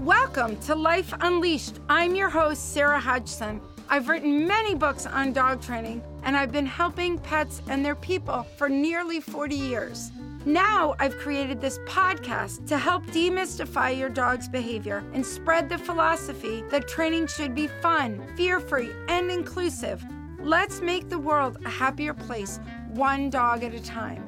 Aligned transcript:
Welcome 0.00 0.56
to 0.60 0.74
Life 0.74 1.12
Unleashed. 1.20 1.78
I'm 1.90 2.14
your 2.14 2.30
host, 2.30 2.72
Sarah 2.72 2.98
Hodgson. 2.98 3.60
I've 3.90 4.08
written 4.08 4.48
many 4.48 4.74
books 4.74 5.04
on 5.04 5.34
dog 5.34 5.60
training, 5.60 6.02
and 6.22 6.34
I've 6.34 6.50
been 6.50 6.64
helping 6.64 7.18
pets 7.18 7.60
and 7.68 7.84
their 7.84 7.94
people 7.94 8.44
for 8.56 8.70
nearly 8.70 9.20
40 9.20 9.54
years. 9.54 10.10
Now 10.46 10.94
I've 10.98 11.18
created 11.18 11.60
this 11.60 11.80
podcast 11.80 12.66
to 12.68 12.78
help 12.78 13.04
demystify 13.08 13.94
your 13.98 14.08
dog's 14.08 14.48
behavior 14.48 15.04
and 15.12 15.24
spread 15.24 15.68
the 15.68 15.76
philosophy 15.76 16.64
that 16.70 16.88
training 16.88 17.26
should 17.26 17.54
be 17.54 17.66
fun, 17.66 18.26
fear 18.38 18.58
free, 18.58 18.92
and 19.08 19.30
inclusive. 19.30 20.02
Let's 20.38 20.80
make 20.80 21.10
the 21.10 21.18
world 21.18 21.58
a 21.66 21.68
happier 21.68 22.14
place, 22.14 22.58
one 22.88 23.28
dog 23.28 23.64
at 23.64 23.74
a 23.74 23.82
time. 23.82 24.24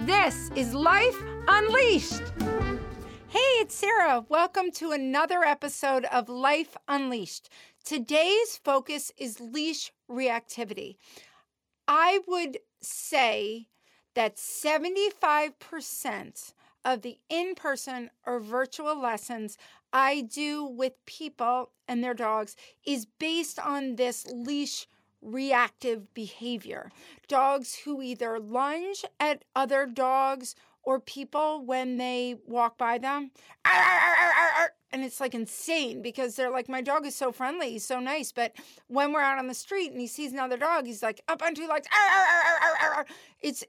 This 0.00 0.50
is 0.56 0.72
Life 0.72 1.22
Unleashed. 1.48 2.22
Hey, 3.32 3.62
it's 3.62 3.74
Sarah. 3.74 4.26
Welcome 4.28 4.70
to 4.72 4.90
another 4.90 5.42
episode 5.42 6.04
of 6.12 6.28
Life 6.28 6.76
Unleashed. 6.86 7.48
Today's 7.82 8.60
focus 8.62 9.10
is 9.16 9.40
leash 9.40 9.90
reactivity. 10.06 10.96
I 11.88 12.20
would 12.28 12.58
say 12.82 13.68
that 14.14 14.36
75% 14.36 16.52
of 16.84 17.00
the 17.00 17.16
in 17.30 17.54
person 17.54 18.10
or 18.26 18.38
virtual 18.38 19.00
lessons 19.00 19.56
I 19.94 20.20
do 20.20 20.66
with 20.66 21.02
people 21.06 21.70
and 21.88 22.04
their 22.04 22.12
dogs 22.12 22.54
is 22.84 23.06
based 23.18 23.58
on 23.58 23.96
this 23.96 24.26
leash 24.30 24.86
reactive 25.22 26.12
behavior. 26.12 26.92
Dogs 27.28 27.76
who 27.86 28.02
either 28.02 28.38
lunge 28.38 29.06
at 29.18 29.46
other 29.56 29.86
dogs 29.86 30.54
or 30.84 31.00
people 31.00 31.64
when 31.64 31.96
they 31.96 32.36
walk 32.46 32.76
by 32.78 32.98
them. 32.98 33.30
And 34.94 35.02
it's 35.04 35.20
like 35.20 35.34
insane 35.34 36.02
because 36.02 36.36
they're 36.36 36.50
like, 36.50 36.68
my 36.68 36.82
dog 36.82 37.06
is 37.06 37.16
so 37.16 37.32
friendly, 37.32 37.70
he's 37.70 37.86
so 37.86 37.98
nice. 37.98 38.30
But 38.30 38.52
when 38.88 39.12
we're 39.12 39.22
out 39.22 39.38
on 39.38 39.46
the 39.46 39.54
street 39.54 39.90
and 39.90 40.00
he 40.00 40.06
sees 40.06 40.32
another 40.32 40.58
dog, 40.58 40.84
he's 40.84 41.02
like 41.02 41.22
up 41.28 41.42
on 41.42 41.54
two 41.54 41.66
legs. 41.66 41.86
It's 43.40 43.64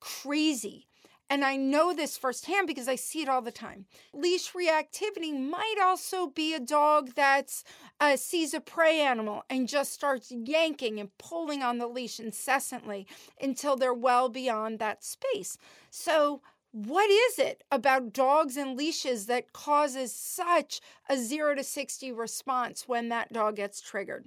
crazy. 0.00 0.88
And 1.30 1.44
I 1.44 1.56
know 1.56 1.94
this 1.94 2.18
firsthand 2.18 2.66
because 2.66 2.86
I 2.86 2.96
see 2.96 3.22
it 3.22 3.28
all 3.28 3.40
the 3.40 3.50
time. 3.50 3.86
Leash 4.12 4.52
reactivity 4.52 5.32
might 5.32 5.76
also 5.82 6.26
be 6.26 6.54
a 6.54 6.60
dog 6.60 7.14
that 7.14 7.62
uh, 7.98 8.16
sees 8.16 8.52
a 8.52 8.60
prey 8.60 9.00
animal 9.00 9.42
and 9.48 9.68
just 9.68 9.92
starts 9.92 10.30
yanking 10.30 11.00
and 11.00 11.16
pulling 11.18 11.62
on 11.62 11.78
the 11.78 11.86
leash 11.86 12.20
incessantly 12.20 13.06
until 13.40 13.76
they're 13.76 13.94
well 13.94 14.28
beyond 14.28 14.78
that 14.78 15.02
space. 15.02 15.56
So, 15.90 16.42
what 16.72 17.08
is 17.08 17.38
it 17.38 17.62
about 17.70 18.12
dogs 18.12 18.56
and 18.56 18.76
leashes 18.76 19.26
that 19.26 19.52
causes 19.52 20.12
such 20.12 20.80
a 21.08 21.16
0 21.16 21.54
to 21.54 21.62
60 21.62 22.10
response 22.10 22.88
when 22.88 23.10
that 23.10 23.32
dog 23.32 23.56
gets 23.56 23.80
triggered? 23.80 24.24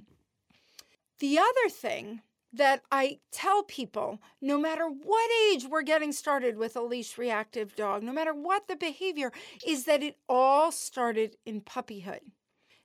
The 1.19 1.37
other 1.39 1.69
thing 1.69 2.21
that 2.53 2.81
I 2.91 3.19
tell 3.31 3.63
people 3.63 4.21
no 4.41 4.57
matter 4.57 4.87
what 4.87 5.31
age 5.51 5.65
we're 5.69 5.81
getting 5.81 6.11
started 6.11 6.57
with 6.57 6.75
a 6.75 6.81
leash 6.81 7.17
reactive 7.17 7.75
dog, 7.75 8.03
no 8.03 8.11
matter 8.11 8.33
what 8.33 8.67
the 8.67 8.75
behavior, 8.75 9.31
is 9.65 9.85
that 9.85 10.03
it 10.03 10.17
all 10.29 10.71
started 10.71 11.37
in 11.45 11.61
puppyhood. 11.61 12.21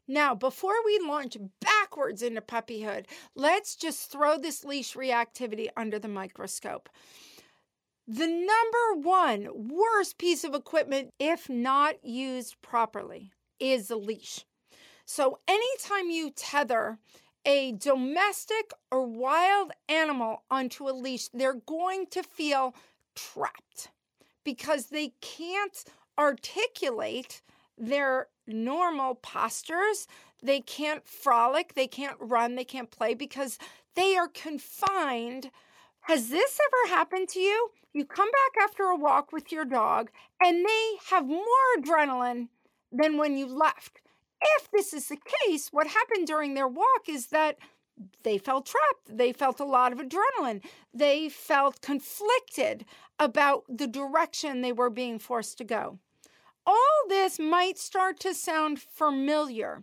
Now, 0.08 0.34
before 0.34 0.84
we 0.84 0.98
launch 0.98 1.36
backwards 1.60 2.22
into 2.22 2.40
puppyhood, 2.40 3.06
let's 3.34 3.76
just 3.76 4.10
throw 4.10 4.36
this 4.36 4.64
leash 4.64 4.94
reactivity 4.94 5.68
under 5.76 5.98
the 5.98 6.08
microscope. 6.08 6.88
The 8.08 8.26
number 8.26 9.08
one 9.08 9.68
worst 9.68 10.18
piece 10.18 10.42
of 10.42 10.54
equipment, 10.54 11.10
if 11.20 11.48
not 11.48 12.04
used 12.04 12.60
properly, 12.60 13.30
is 13.60 13.90
a 13.90 13.96
leash. 13.96 14.44
So, 15.04 15.38
anytime 15.46 16.10
you 16.10 16.30
tether 16.30 16.98
a 17.44 17.72
domestic 17.72 18.72
or 18.90 19.06
wild 19.06 19.72
animal 19.88 20.42
onto 20.50 20.88
a 20.88 20.92
leash, 20.92 21.28
they're 21.28 21.54
going 21.66 22.06
to 22.06 22.22
feel 22.22 22.74
trapped 23.14 23.90
because 24.44 24.86
they 24.86 25.12
can't 25.20 25.84
articulate 26.18 27.42
their 27.76 28.28
normal 28.46 29.14
postures. 29.16 30.06
They 30.42 30.60
can't 30.60 31.06
frolic, 31.06 31.74
they 31.74 31.86
can't 31.86 32.16
run, 32.20 32.54
they 32.54 32.64
can't 32.64 32.90
play 32.90 33.14
because 33.14 33.58
they 33.94 34.16
are 34.16 34.28
confined. 34.28 35.50
Has 36.02 36.28
this 36.28 36.58
ever 36.60 36.94
happened 36.94 37.28
to 37.30 37.40
you? 37.40 37.70
You 37.92 38.04
come 38.04 38.28
back 38.28 38.64
after 38.64 38.84
a 38.84 38.96
walk 38.96 39.32
with 39.32 39.52
your 39.52 39.64
dog 39.64 40.10
and 40.42 40.64
they 40.66 40.90
have 41.10 41.26
more 41.26 41.44
adrenaline 41.78 42.48
than 42.90 43.16
when 43.16 43.36
you 43.36 43.46
left 43.46 44.00
if 44.58 44.70
this 44.70 44.92
is 44.92 45.08
the 45.08 45.18
case, 45.46 45.68
what 45.72 45.86
happened 45.86 46.26
during 46.26 46.54
their 46.54 46.68
walk 46.68 47.08
is 47.08 47.26
that 47.28 47.58
they 48.22 48.38
felt 48.38 48.66
trapped. 48.66 49.16
They 49.16 49.32
felt 49.32 49.60
a 49.60 49.64
lot 49.64 49.92
of 49.92 49.98
adrenaline. 49.98 50.62
They 50.94 51.28
felt 51.28 51.80
conflicted 51.80 52.84
about 53.18 53.64
the 53.68 53.86
direction 53.86 54.60
they 54.60 54.72
were 54.72 54.90
being 54.90 55.18
forced 55.18 55.58
to 55.58 55.64
go. 55.64 55.98
All 56.66 56.76
this 57.08 57.38
might 57.38 57.78
start 57.78 58.20
to 58.20 58.34
sound 58.34 58.80
familiar. 58.80 59.82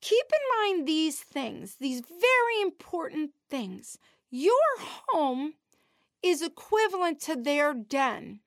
Keep 0.00 0.26
in 0.26 0.74
mind 0.76 0.88
these 0.88 1.20
things, 1.20 1.76
these 1.78 2.00
very 2.00 2.62
important 2.62 3.32
things. 3.48 3.98
Your 4.30 4.54
home 5.08 5.54
is 6.22 6.42
equivalent 6.42 7.20
to 7.22 7.36
their 7.36 7.74
den. 7.74 8.40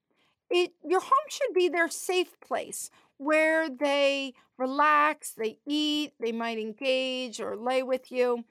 It, 0.50 0.74
your 0.84 1.00
home 1.00 1.28
should 1.30 1.54
be 1.54 1.70
their 1.70 1.90
safe 1.90 2.40
place 2.40 2.90
where 3.18 3.70
they 3.70 4.34
relax, 4.58 5.32
they 5.32 5.58
eat, 5.66 6.14
they 6.20 6.32
might 6.32 6.58
engage 6.58 7.40
or 7.40 7.56
lay 7.56 7.84
with 7.84 8.12
you. 8.12 8.44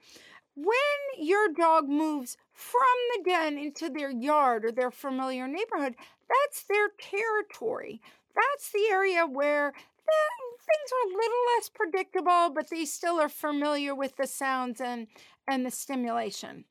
When 0.55 0.75
your 1.17 1.49
dog 1.49 1.89
moves 1.89 2.37
from 2.53 2.79
the 3.15 3.23
den 3.23 3.57
into 3.57 3.89
their 3.89 4.11
yard 4.11 4.65
or 4.65 4.71
their 4.71 4.91
familiar 4.91 5.47
neighborhood, 5.47 5.95
that's 6.29 6.63
their 6.63 6.89
territory. 6.99 8.01
That's 8.35 8.71
the 8.71 8.87
area 8.91 9.25
where 9.25 9.71
things 9.71 10.91
are 10.91 11.07
a 11.07 11.17
little 11.17 11.43
less 11.55 11.69
predictable, 11.69 12.49
but 12.53 12.69
they 12.69 12.85
still 12.85 13.19
are 13.19 13.29
familiar 13.29 13.95
with 13.95 14.15
the 14.15 14.27
sounds 14.27 14.79
and, 14.79 15.07
and 15.47 15.65
the 15.65 15.71
stimulation. 15.71 16.65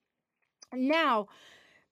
Now, 0.72 1.28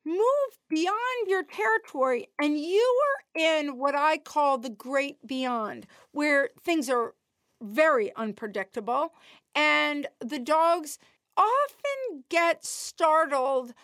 move 0.05 0.59
beyond 0.69 1.29
your 1.29 1.43
territory 1.43 2.29
and 2.41 2.59
you 2.59 3.01
are 3.07 3.41
in 3.41 3.79
what 3.79 3.95
I 3.95 4.19
call 4.19 4.59
the 4.59 4.71
great 4.71 5.27
beyond, 5.27 5.87
where 6.13 6.51
things 6.63 6.89
are 6.89 7.15
very 7.63 8.15
unpredictable 8.17 9.13
and 9.55 10.07
the 10.21 10.39
dogs 10.39 10.99
often 11.37 12.25
get 12.29 12.65
startled 12.65 13.75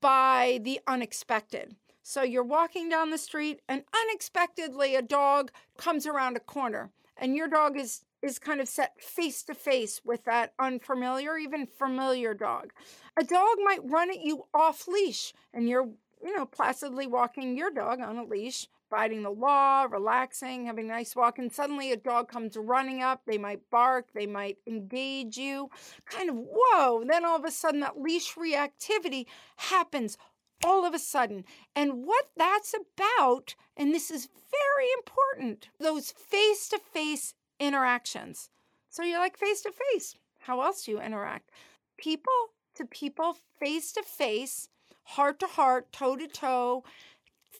by 0.00 0.60
the 0.62 0.80
unexpected. 0.86 1.76
So 2.02 2.22
you're 2.22 2.44
walking 2.44 2.88
down 2.88 3.10
the 3.10 3.18
street 3.18 3.60
and 3.68 3.82
unexpectedly 4.08 4.94
a 4.94 5.02
dog 5.02 5.50
comes 5.76 6.06
around 6.06 6.36
a 6.36 6.40
corner 6.40 6.90
and 7.16 7.36
your 7.36 7.48
dog 7.48 7.76
is 7.76 8.04
is 8.22 8.38
kind 8.38 8.60
of 8.60 8.68
set 8.68 9.00
face 9.00 9.42
to 9.44 9.54
face 9.54 10.00
with 10.04 10.24
that 10.24 10.52
unfamiliar, 10.58 11.36
even 11.36 11.66
familiar 11.66 12.34
dog. 12.34 12.72
A 13.16 13.24
dog 13.24 13.56
might 13.64 13.88
run 13.88 14.10
at 14.10 14.20
you 14.20 14.44
off 14.54 14.88
leash 14.88 15.32
and 15.52 15.68
you're, 15.68 15.88
you 16.22 16.36
know, 16.36 16.46
placidly 16.46 17.06
walking 17.06 17.56
your 17.56 17.70
dog 17.70 18.00
on 18.00 18.18
a 18.18 18.24
leash, 18.24 18.68
biding 18.90 19.22
the 19.22 19.30
law, 19.30 19.84
relaxing, 19.84 20.66
having 20.66 20.86
a 20.86 20.94
nice 20.94 21.16
walk, 21.16 21.38
and 21.38 21.52
suddenly 21.52 21.92
a 21.92 21.96
dog 21.96 22.28
comes 22.28 22.56
running 22.56 23.02
up. 23.02 23.22
They 23.26 23.38
might 23.38 23.68
bark, 23.70 24.06
they 24.14 24.26
might 24.26 24.58
engage 24.66 25.36
you. 25.36 25.70
Kind 26.04 26.30
of, 26.30 26.36
whoa. 26.38 27.04
Then 27.06 27.24
all 27.24 27.36
of 27.36 27.44
a 27.44 27.50
sudden, 27.50 27.80
that 27.80 28.00
leash 28.00 28.34
reactivity 28.34 29.26
happens 29.56 30.16
all 30.64 30.84
of 30.84 30.94
a 30.94 30.98
sudden. 30.98 31.44
And 31.74 32.06
what 32.06 32.26
that's 32.36 32.74
about, 32.74 33.54
and 33.76 33.92
this 33.92 34.10
is 34.10 34.28
very 34.50 34.88
important, 34.98 35.68
those 35.78 36.12
face 36.12 36.68
to 36.68 36.78
face 36.78 37.34
interactions. 37.58 38.50
So 38.88 39.02
you're 39.02 39.18
like 39.18 39.36
face 39.36 39.62
to 39.62 39.72
face. 39.92 40.16
How 40.40 40.62
else 40.62 40.84
do 40.84 40.92
you 40.92 41.00
interact? 41.00 41.50
People 41.96 42.32
to 42.76 42.84
people, 42.84 43.36
face 43.58 43.92
to 43.92 44.02
face, 44.02 44.68
heart 45.02 45.38
to 45.40 45.46
heart, 45.46 45.92
toe 45.92 46.16
to 46.16 46.26
toe, 46.26 46.84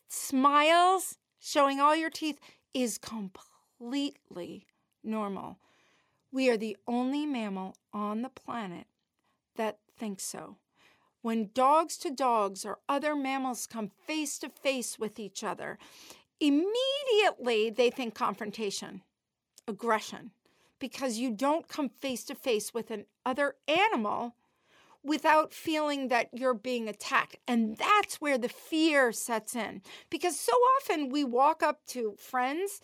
smiles, 0.08 1.19
showing 1.40 1.81
all 1.81 1.96
your 1.96 2.10
teeth 2.10 2.38
is 2.75 2.98
completely 2.98 4.66
normal. 5.02 5.58
We 6.31 6.50
are 6.50 6.56
the 6.56 6.76
only 6.87 7.25
mammal 7.25 7.76
on 7.92 8.22
the 8.22 8.28
planet 8.28 8.87
that 9.56 9.78
thinks 9.96 10.25
so. 10.25 10.56
When 11.22 11.50
dogs 11.54 11.96
to 11.99 12.10
dogs 12.10 12.64
or 12.64 12.78
other 12.88 13.16
mammals 13.16 13.66
come 13.66 13.90
face 14.06 14.38
to 14.40 14.49
face 14.49 14.99
with 14.99 15.19
each 15.19 15.42
other, 15.42 15.78
immediately 16.40 17.70
they 17.70 17.90
think 17.90 18.14
confrontation 18.14 19.02
aggression 19.68 20.30
because 20.78 21.18
you 21.18 21.30
don't 21.30 21.68
come 21.68 21.88
face 21.88 22.24
to 22.24 22.34
face 22.34 22.74
with 22.74 22.90
an 22.90 23.06
other 23.24 23.54
animal 23.66 24.34
without 25.02 25.54
feeling 25.54 26.08
that 26.08 26.28
you're 26.32 26.54
being 26.54 26.88
attacked. 26.88 27.36
And 27.46 27.76
that's 27.76 28.20
where 28.20 28.38
the 28.38 28.48
fear 28.48 29.12
sets 29.12 29.54
in. 29.54 29.82
Because 30.10 30.38
so 30.38 30.52
often 30.76 31.08
we 31.08 31.24
walk 31.24 31.62
up 31.62 31.86
to 31.88 32.14
friends 32.18 32.80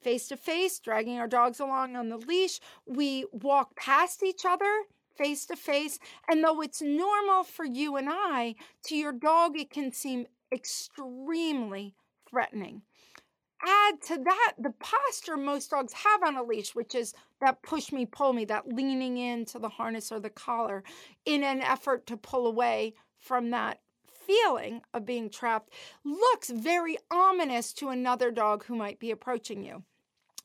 face 0.00 0.28
to 0.28 0.36
face, 0.36 0.78
dragging 0.78 1.18
our 1.18 1.26
dogs 1.26 1.60
along 1.60 1.96
on 1.96 2.08
the 2.08 2.16
leash. 2.16 2.60
We 2.86 3.26
walk 3.32 3.76
past 3.76 4.22
each 4.22 4.44
other 4.46 4.84
face 5.16 5.44
to 5.46 5.56
face. 5.56 5.98
And 6.28 6.42
though 6.42 6.60
it's 6.62 6.80
normal 6.80 7.44
for 7.44 7.64
you 7.64 7.96
and 7.96 8.08
I, 8.10 8.54
to 8.84 8.96
your 8.96 9.12
dog, 9.12 9.58
it 9.58 9.70
can 9.70 9.92
seem 9.92 10.26
extremely 10.52 11.94
threatening. 12.28 12.82
Add 13.60 14.00
to 14.02 14.18
that 14.18 14.54
the 14.58 14.72
posture 14.78 15.36
most 15.36 15.70
dogs 15.70 15.92
have 15.92 16.22
on 16.22 16.36
a 16.36 16.42
leash, 16.42 16.74
which 16.74 16.94
is 16.94 17.14
that 17.40 17.62
push 17.62 17.92
me, 17.92 18.06
pull 18.06 18.32
me, 18.32 18.44
that 18.44 18.68
leaning 18.68 19.18
into 19.18 19.58
the 19.58 19.68
harness 19.68 20.12
or 20.12 20.20
the 20.20 20.30
collar 20.30 20.84
in 21.24 21.42
an 21.42 21.60
effort 21.60 22.06
to 22.06 22.16
pull 22.16 22.46
away 22.46 22.94
from 23.18 23.50
that 23.50 23.80
feeling 24.06 24.82
of 24.94 25.06
being 25.06 25.28
trapped, 25.28 25.72
looks 26.04 26.50
very 26.50 26.96
ominous 27.10 27.72
to 27.72 27.88
another 27.88 28.30
dog 28.30 28.64
who 28.64 28.76
might 28.76 29.00
be 29.00 29.10
approaching 29.10 29.64
you. 29.64 29.82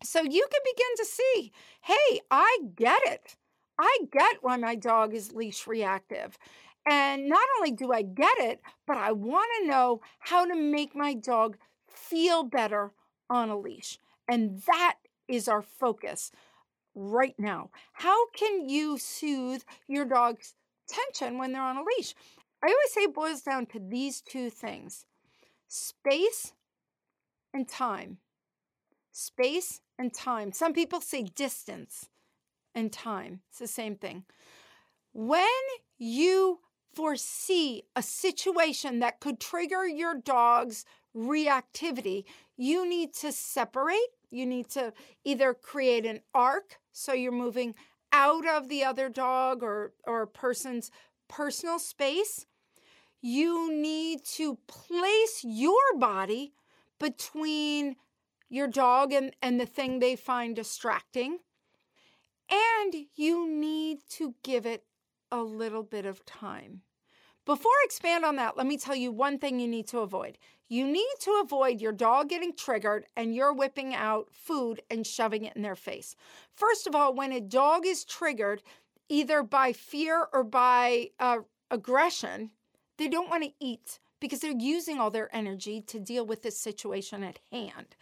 So 0.03 0.21
you 0.21 0.47
can 0.51 0.61
begin 0.65 0.95
to 0.97 1.05
see 1.05 1.51
hey, 1.81 2.21
I 2.31 2.59
get 2.75 3.01
it. 3.05 3.35
I 3.77 3.99
get 4.11 4.37
why 4.41 4.57
my 4.57 4.75
dog 4.75 5.13
is 5.13 5.33
leash 5.33 5.67
reactive. 5.67 6.37
And 6.85 7.27
not 7.29 7.47
only 7.57 7.71
do 7.71 7.91
I 7.93 8.01
get 8.01 8.37
it, 8.39 8.61
but 8.85 8.97
I 8.97 9.11
want 9.11 9.49
to 9.59 9.67
know 9.67 10.01
how 10.19 10.45
to 10.45 10.55
make 10.55 10.95
my 10.95 11.13
dog 11.13 11.57
feel 11.87 12.43
better 12.43 12.91
on 13.33 13.49
a 13.49 13.57
leash. 13.57 13.99
And 14.27 14.61
that 14.67 14.95
is 15.27 15.47
our 15.47 15.61
focus 15.61 16.31
right 16.95 17.35
now. 17.37 17.69
How 17.93 18.27
can 18.29 18.69
you 18.69 18.97
soothe 18.97 19.63
your 19.87 20.05
dog's 20.05 20.55
tension 20.87 21.37
when 21.37 21.51
they're 21.51 21.61
on 21.61 21.77
a 21.77 21.83
leash? 21.97 22.13
I 22.63 22.67
always 22.67 22.93
say 22.93 23.01
it 23.01 23.13
boils 23.13 23.41
down 23.41 23.65
to 23.67 23.79
these 23.79 24.21
two 24.21 24.49
things 24.49 25.05
space 25.67 26.53
and 27.53 27.67
time. 27.67 28.17
Space 29.11 29.81
and 29.97 30.13
time. 30.13 30.51
Some 30.51 30.73
people 30.73 31.01
say 31.01 31.23
distance 31.23 32.09
and 32.73 32.91
time. 32.91 33.41
It's 33.49 33.59
the 33.59 33.67
same 33.67 33.95
thing. 33.95 34.23
When 35.13 35.47
you 35.97 36.59
foresee 36.93 37.83
a 37.95 38.01
situation 38.01 38.99
that 38.99 39.19
could 39.19 39.39
trigger 39.39 39.85
your 39.87 40.15
dog's 40.15 40.85
reactivity, 41.15 42.25
you 42.57 42.87
need 42.87 43.13
to 43.15 43.31
separate. 43.31 43.99
You 44.29 44.45
need 44.45 44.69
to 44.71 44.93
either 45.23 45.53
create 45.53 46.05
an 46.05 46.21
arc 46.33 46.77
so 46.91 47.13
you're 47.13 47.31
moving 47.31 47.75
out 48.11 48.47
of 48.47 48.69
the 48.69 48.83
other 48.83 49.09
dog 49.09 49.63
or, 49.63 49.93
or 50.05 50.25
person's 50.25 50.91
personal 51.27 51.79
space. 51.79 52.45
You 53.21 53.73
need 53.73 54.23
to 54.35 54.57
place 54.67 55.41
your 55.43 55.97
body 55.97 56.53
between 56.99 57.95
your 58.49 58.67
dog 58.67 59.13
and, 59.13 59.35
and 59.41 59.59
the 59.59 59.65
thing 59.65 59.99
they 59.99 60.15
find 60.15 60.55
distracting. 60.55 61.39
And 62.51 62.93
you 63.15 63.49
need 63.49 63.99
to 64.11 64.35
give 64.43 64.65
it 64.65 64.83
a 65.31 65.41
little 65.41 65.83
bit 65.83 66.05
of 66.05 66.23
time. 66.25 66.81
Before 67.45 67.71
I 67.71 67.85
expand 67.85 68.23
on 68.23 68.37
that, 68.37 68.55
let 68.55 68.65
me 68.65 68.77
tell 68.77 68.95
you 68.95 69.11
one 69.11 69.37
thing 69.37 69.59
you 69.59 69.67
need 69.67 69.87
to 69.87 69.99
avoid. 69.99 70.37
You 70.69 70.87
need 70.87 71.15
to 71.21 71.41
avoid 71.43 71.81
your 71.81 71.91
dog 71.91 72.29
getting 72.29 72.55
triggered 72.55 73.05
and 73.17 73.35
you're 73.35 73.53
whipping 73.53 73.93
out 73.93 74.29
food 74.31 74.81
and 74.89 75.05
shoving 75.05 75.43
it 75.43 75.55
in 75.55 75.61
their 75.61 75.75
face. 75.75 76.15
First 76.55 76.87
of 76.87 76.95
all, 76.95 77.13
when 77.13 77.33
a 77.33 77.41
dog 77.41 77.85
is 77.85 78.05
triggered, 78.05 78.63
either 79.09 79.43
by 79.43 79.73
fear 79.73 80.27
or 80.31 80.43
by 80.43 81.09
uh, 81.19 81.39
aggression, 81.69 82.51
they 82.97 83.09
don't 83.09 83.29
want 83.29 83.43
to 83.43 83.51
eat 83.59 83.99
because 84.21 84.39
they're 84.39 84.51
using 84.57 84.99
all 84.99 85.11
their 85.11 85.33
energy 85.35 85.81
to 85.81 85.99
deal 85.99 86.25
with 86.25 86.43
this 86.43 86.57
situation 86.57 87.23
at 87.23 87.39
hand. 87.51 87.95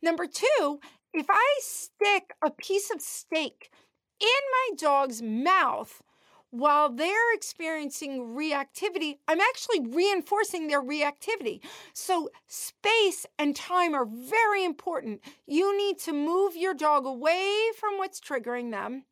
Number 0.00 0.26
two, 0.26 0.80
if 1.12 1.26
I 1.28 1.58
stick 1.60 2.32
a 2.40 2.50
piece 2.50 2.90
of 2.90 3.02
steak 3.02 3.70
in 4.18 4.26
my 4.26 4.76
dog's 4.76 5.20
mouth 5.20 6.02
while 6.50 6.88
they're 6.88 7.34
experiencing 7.34 8.34
reactivity, 8.36 9.18
I'm 9.26 9.40
actually 9.40 9.80
reinforcing 9.80 10.66
their 10.66 10.82
reactivity. 10.82 11.60
So, 11.92 12.30
space 12.46 13.26
and 13.38 13.54
time 13.54 13.94
are 13.94 14.06
very 14.06 14.64
important. 14.64 15.20
You 15.46 15.76
need 15.76 15.98
to 16.00 16.12
move 16.12 16.56
your 16.56 16.74
dog 16.74 17.04
away 17.04 17.70
from 17.78 17.98
what's 17.98 18.20
triggering 18.20 18.70
them, 18.70 19.04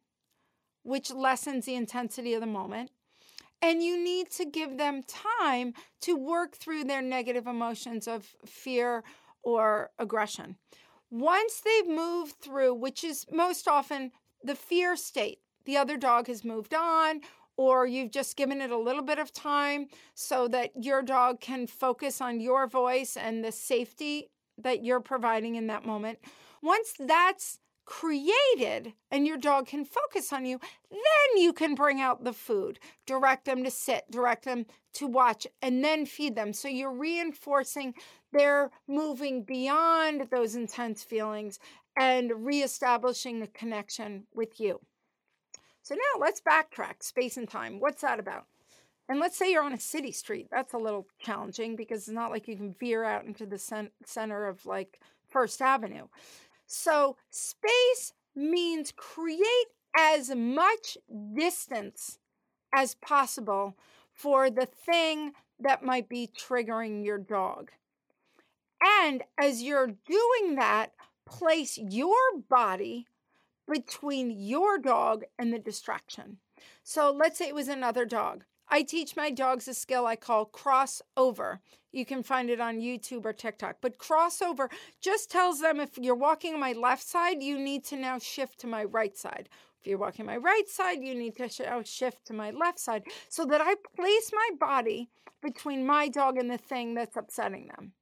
which 0.82 1.10
lessens 1.10 1.66
the 1.66 1.74
intensity 1.74 2.32
of 2.32 2.40
the 2.40 2.46
moment. 2.46 2.90
And 3.60 3.82
you 3.82 4.02
need 4.02 4.30
to 4.32 4.44
give 4.44 4.78
them 4.78 5.02
time 5.02 5.74
to 6.02 6.16
work 6.16 6.56
through 6.56 6.84
their 6.84 7.02
negative 7.02 7.46
emotions 7.46 8.06
of 8.06 8.34
fear 8.44 9.02
or 9.42 9.90
aggression. 9.98 10.56
Once 11.10 11.60
they've 11.60 11.88
moved 11.88 12.36
through, 12.40 12.74
which 12.74 13.04
is 13.04 13.26
most 13.30 13.68
often 13.68 14.12
the 14.42 14.54
fear 14.54 14.96
state, 14.96 15.38
the 15.66 15.76
other 15.76 15.96
dog 15.96 16.28
has 16.28 16.44
moved 16.44 16.74
on, 16.74 17.20
or 17.56 17.86
you've 17.86 18.10
just 18.10 18.36
given 18.36 18.60
it 18.60 18.70
a 18.70 18.78
little 18.78 19.02
bit 19.02 19.18
of 19.18 19.32
time 19.32 19.88
so 20.14 20.48
that 20.48 20.70
your 20.74 21.02
dog 21.02 21.40
can 21.40 21.66
focus 21.66 22.20
on 22.20 22.40
your 22.40 22.66
voice 22.66 23.16
and 23.16 23.44
the 23.44 23.52
safety 23.52 24.30
that 24.58 24.84
you're 24.84 25.00
providing 25.00 25.56
in 25.56 25.66
that 25.66 25.84
moment. 25.84 26.18
Once 26.62 26.94
that's 26.98 27.58
created 27.86 28.92
and 29.10 29.26
your 29.26 29.36
dog 29.36 29.66
can 29.66 29.84
focus 29.84 30.32
on 30.32 30.44
you, 30.44 30.58
then 30.90 31.42
you 31.42 31.52
can 31.52 31.74
bring 31.74 32.00
out 32.00 32.24
the 32.24 32.32
food, 32.32 32.78
direct 33.06 33.44
them 33.44 33.62
to 33.62 33.70
sit, 33.70 34.04
direct 34.10 34.44
them 34.44 34.66
to 34.92 35.06
watch, 35.06 35.46
and 35.62 35.84
then 35.84 36.04
feed 36.04 36.34
them. 36.34 36.52
So 36.52 36.68
you're 36.68 36.92
reinforcing 36.92 37.94
they're 38.32 38.70
moving 38.88 39.44
beyond 39.44 40.28
those 40.30 40.56
intense 40.56 41.02
feelings 41.02 41.58
and 41.96 42.32
reestablishing 42.44 43.40
the 43.40 43.46
connection 43.46 44.26
with 44.34 44.60
you. 44.60 44.80
So 45.86 45.94
now 45.94 46.20
let's 46.20 46.40
backtrack 46.40 47.00
space 47.04 47.36
and 47.36 47.48
time. 47.48 47.78
What's 47.78 48.02
that 48.02 48.18
about? 48.18 48.46
And 49.08 49.20
let's 49.20 49.38
say 49.38 49.52
you're 49.52 49.62
on 49.62 49.72
a 49.72 49.78
city 49.78 50.10
street. 50.10 50.48
That's 50.50 50.72
a 50.72 50.78
little 50.78 51.06
challenging 51.20 51.76
because 51.76 52.08
it's 52.08 52.08
not 52.08 52.32
like 52.32 52.48
you 52.48 52.56
can 52.56 52.74
veer 52.74 53.04
out 53.04 53.24
into 53.24 53.46
the 53.46 53.86
center 54.04 54.48
of 54.48 54.66
like 54.66 54.98
First 55.28 55.62
Avenue. 55.62 56.08
So, 56.66 57.16
space 57.30 58.14
means 58.34 58.92
create 58.96 59.68
as 59.96 60.34
much 60.34 60.98
distance 61.32 62.18
as 62.74 62.96
possible 62.96 63.76
for 64.12 64.50
the 64.50 64.66
thing 64.66 65.34
that 65.60 65.84
might 65.84 66.08
be 66.08 66.28
triggering 66.36 67.04
your 67.04 67.18
dog. 67.18 67.70
And 68.82 69.22
as 69.38 69.62
you're 69.62 69.94
doing 70.04 70.56
that, 70.56 70.94
place 71.26 71.78
your 71.78 72.40
body 72.48 73.06
between 73.68 74.30
your 74.30 74.78
dog 74.78 75.24
and 75.38 75.52
the 75.52 75.58
distraction. 75.58 76.38
So 76.82 77.12
let's 77.12 77.38
say 77.38 77.48
it 77.48 77.54
was 77.54 77.68
another 77.68 78.04
dog. 78.04 78.44
I 78.68 78.82
teach 78.82 79.16
my 79.16 79.30
dogs 79.30 79.68
a 79.68 79.74
skill 79.74 80.06
I 80.06 80.16
call 80.16 80.46
crossover. 80.46 81.58
You 81.92 82.04
can 82.04 82.22
find 82.22 82.50
it 82.50 82.60
on 82.60 82.80
YouTube 82.80 83.24
or 83.24 83.32
TikTok. 83.32 83.76
But 83.80 83.98
crossover 83.98 84.68
just 85.00 85.30
tells 85.30 85.60
them 85.60 85.80
if 85.80 85.96
you're 85.98 86.16
walking 86.16 86.54
on 86.54 86.60
my 86.60 86.72
left 86.72 87.06
side, 87.06 87.42
you 87.42 87.58
need 87.58 87.84
to 87.86 87.96
now 87.96 88.18
shift 88.18 88.58
to 88.60 88.66
my 88.66 88.84
right 88.84 89.16
side. 89.16 89.48
If 89.80 89.86
you're 89.86 89.98
walking 89.98 90.26
my 90.26 90.36
right 90.36 90.68
side, 90.68 90.98
you 91.00 91.14
need 91.14 91.36
to 91.36 91.48
now 91.62 91.82
shift 91.82 92.26
to 92.26 92.32
my 92.32 92.50
left 92.50 92.80
side 92.80 93.04
so 93.28 93.44
that 93.46 93.60
I 93.60 93.76
place 93.94 94.32
my 94.32 94.50
body 94.58 95.08
between 95.42 95.86
my 95.86 96.08
dog 96.08 96.36
and 96.36 96.50
the 96.50 96.58
thing 96.58 96.94
that's 96.94 97.16
upsetting 97.16 97.68
them. 97.68 97.92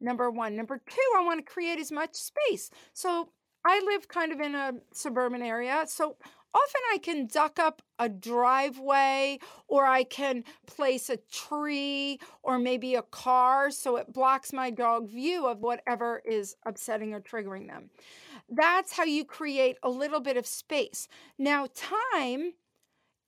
Number 0.00 0.30
one. 0.30 0.56
Number 0.56 0.78
two, 0.78 1.12
I 1.16 1.24
want 1.24 1.44
to 1.44 1.52
create 1.52 1.78
as 1.78 1.90
much 1.90 2.14
space. 2.14 2.70
So 2.92 3.30
I 3.64 3.80
live 3.86 4.08
kind 4.08 4.32
of 4.32 4.40
in 4.40 4.54
a 4.54 4.72
suburban 4.92 5.42
area. 5.42 5.84
So 5.86 6.16
often 6.54 6.80
I 6.92 6.98
can 6.98 7.26
duck 7.26 7.58
up 7.58 7.82
a 7.98 8.08
driveway 8.08 9.38
or 9.68 9.86
I 9.86 10.04
can 10.04 10.44
place 10.66 11.08
a 11.08 11.18
tree 11.30 12.18
or 12.42 12.58
maybe 12.58 12.94
a 12.94 13.02
car 13.02 13.70
so 13.70 13.96
it 13.96 14.12
blocks 14.12 14.52
my 14.52 14.70
dog 14.70 15.08
view 15.08 15.46
of 15.46 15.60
whatever 15.60 16.22
is 16.24 16.56
upsetting 16.66 17.14
or 17.14 17.20
triggering 17.20 17.68
them. 17.68 17.90
That's 18.48 18.92
how 18.92 19.04
you 19.04 19.24
create 19.24 19.76
a 19.82 19.88
little 19.90 20.20
bit 20.20 20.36
of 20.36 20.46
space. 20.46 21.08
Now, 21.38 21.68
time 21.74 22.52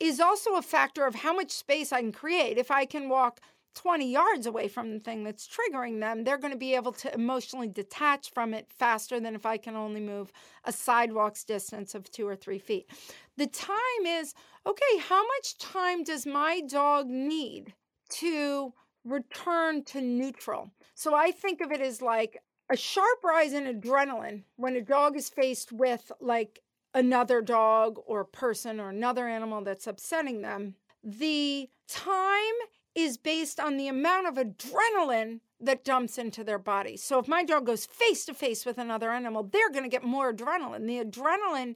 is 0.00 0.20
also 0.20 0.56
a 0.56 0.62
factor 0.62 1.06
of 1.06 1.14
how 1.14 1.34
much 1.34 1.50
space 1.52 1.92
I 1.92 2.00
can 2.00 2.12
create. 2.12 2.58
If 2.58 2.70
I 2.70 2.84
can 2.84 3.08
walk 3.08 3.40
20 3.74 4.10
yards 4.10 4.46
away 4.46 4.68
from 4.68 4.92
the 4.92 5.00
thing 5.00 5.24
that's 5.24 5.48
triggering 5.48 6.00
them, 6.00 6.24
they're 6.24 6.38
going 6.38 6.52
to 6.52 6.58
be 6.58 6.74
able 6.74 6.92
to 6.92 7.12
emotionally 7.14 7.68
detach 7.68 8.32
from 8.32 8.54
it 8.54 8.72
faster 8.72 9.20
than 9.20 9.34
if 9.34 9.44
I 9.44 9.56
can 9.56 9.76
only 9.76 10.00
move 10.00 10.32
a 10.64 10.72
sidewalk's 10.72 11.44
distance 11.44 11.94
of 11.94 12.10
two 12.10 12.26
or 12.26 12.36
three 12.36 12.58
feet. 12.58 12.88
The 13.36 13.46
time 13.46 14.06
is 14.06 14.34
okay, 14.66 14.98
how 15.08 15.22
much 15.26 15.58
time 15.58 16.04
does 16.04 16.24
my 16.24 16.60
dog 16.60 17.06
need 17.08 17.74
to 18.10 18.72
return 19.04 19.84
to 19.84 20.00
neutral? 20.00 20.70
So 20.94 21.14
I 21.14 21.30
think 21.30 21.60
of 21.60 21.70
it 21.70 21.80
as 21.80 22.00
like 22.00 22.42
a 22.70 22.76
sharp 22.76 23.22
rise 23.22 23.52
in 23.52 23.64
adrenaline 23.64 24.44
when 24.56 24.76
a 24.76 24.80
dog 24.80 25.16
is 25.16 25.28
faced 25.28 25.72
with 25.72 26.10
like 26.20 26.60
another 26.94 27.42
dog 27.42 27.98
or 28.06 28.24
person 28.24 28.80
or 28.80 28.88
another 28.88 29.28
animal 29.28 29.62
that's 29.62 29.86
upsetting 29.86 30.40
them. 30.40 30.76
The 31.02 31.68
time 31.88 32.54
is 32.94 33.16
based 33.16 33.58
on 33.58 33.76
the 33.76 33.88
amount 33.88 34.26
of 34.26 34.34
adrenaline 34.34 35.40
that 35.60 35.84
dumps 35.84 36.18
into 36.18 36.44
their 36.44 36.58
body. 36.58 36.96
So 36.96 37.18
if 37.18 37.26
my 37.26 37.42
dog 37.42 37.66
goes 37.66 37.86
face 37.86 38.24
to 38.26 38.34
face 38.34 38.64
with 38.64 38.78
another 38.78 39.10
animal, 39.10 39.42
they're 39.42 39.70
going 39.70 39.84
to 39.84 39.88
get 39.88 40.04
more 40.04 40.32
adrenaline. 40.32 40.86
The 40.86 41.04
adrenaline 41.04 41.74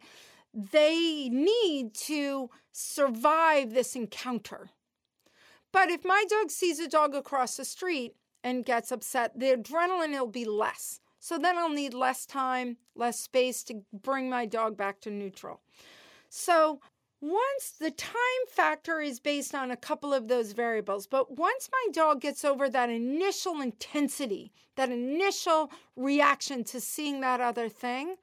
they 0.55 1.29
need 1.29 1.95
to 1.95 2.51
survive 2.73 3.75
this 3.75 3.95
encounter. 3.95 4.71
But 5.73 5.91
if 5.91 6.05
my 6.05 6.25
dog 6.29 6.51
sees 6.51 6.79
a 6.81 6.89
dog 6.89 7.15
across 7.15 7.57
the 7.57 7.65
street 7.65 8.15
and 8.43 8.65
gets 8.65 8.91
upset, 8.91 9.39
the 9.39 9.55
adrenaline 9.55 10.19
will 10.19 10.27
be 10.27 10.45
less. 10.45 11.01
So 11.21 11.37
then 11.39 11.59
I'll 11.59 11.69
need 11.69 11.95
less 11.95 12.25
time, 12.25 12.79
less 12.95 13.21
space 13.21 13.63
to 13.65 13.83
bring 13.93 14.31
my 14.31 14.47
dog 14.47 14.77
back 14.77 15.01
to 15.03 15.11
neutral. 15.11 15.61
So 16.31 16.81
once 17.21 17.71
the 17.79 17.91
time 17.91 18.13
factor 18.49 19.01
is 19.01 19.19
based 19.19 19.55
on 19.55 19.71
a 19.71 19.77
couple 19.77 20.15
of 20.15 20.29
those 20.29 20.53
variables, 20.53 21.07
but 21.07 21.37
once 21.37 21.69
my 21.73 21.93
dog 21.93 22.21
gets 22.21 22.45
over 22.45 22.69
that 22.69 22.91
initial 22.91 23.61
intensity, 23.61 24.53
that 24.77 24.91
initial 24.91 25.71
reaction 25.97 26.63
to 26.63 26.81
seeing 26.81 27.21
that 27.21 27.41
other 27.41 27.69
thing, 27.69 28.15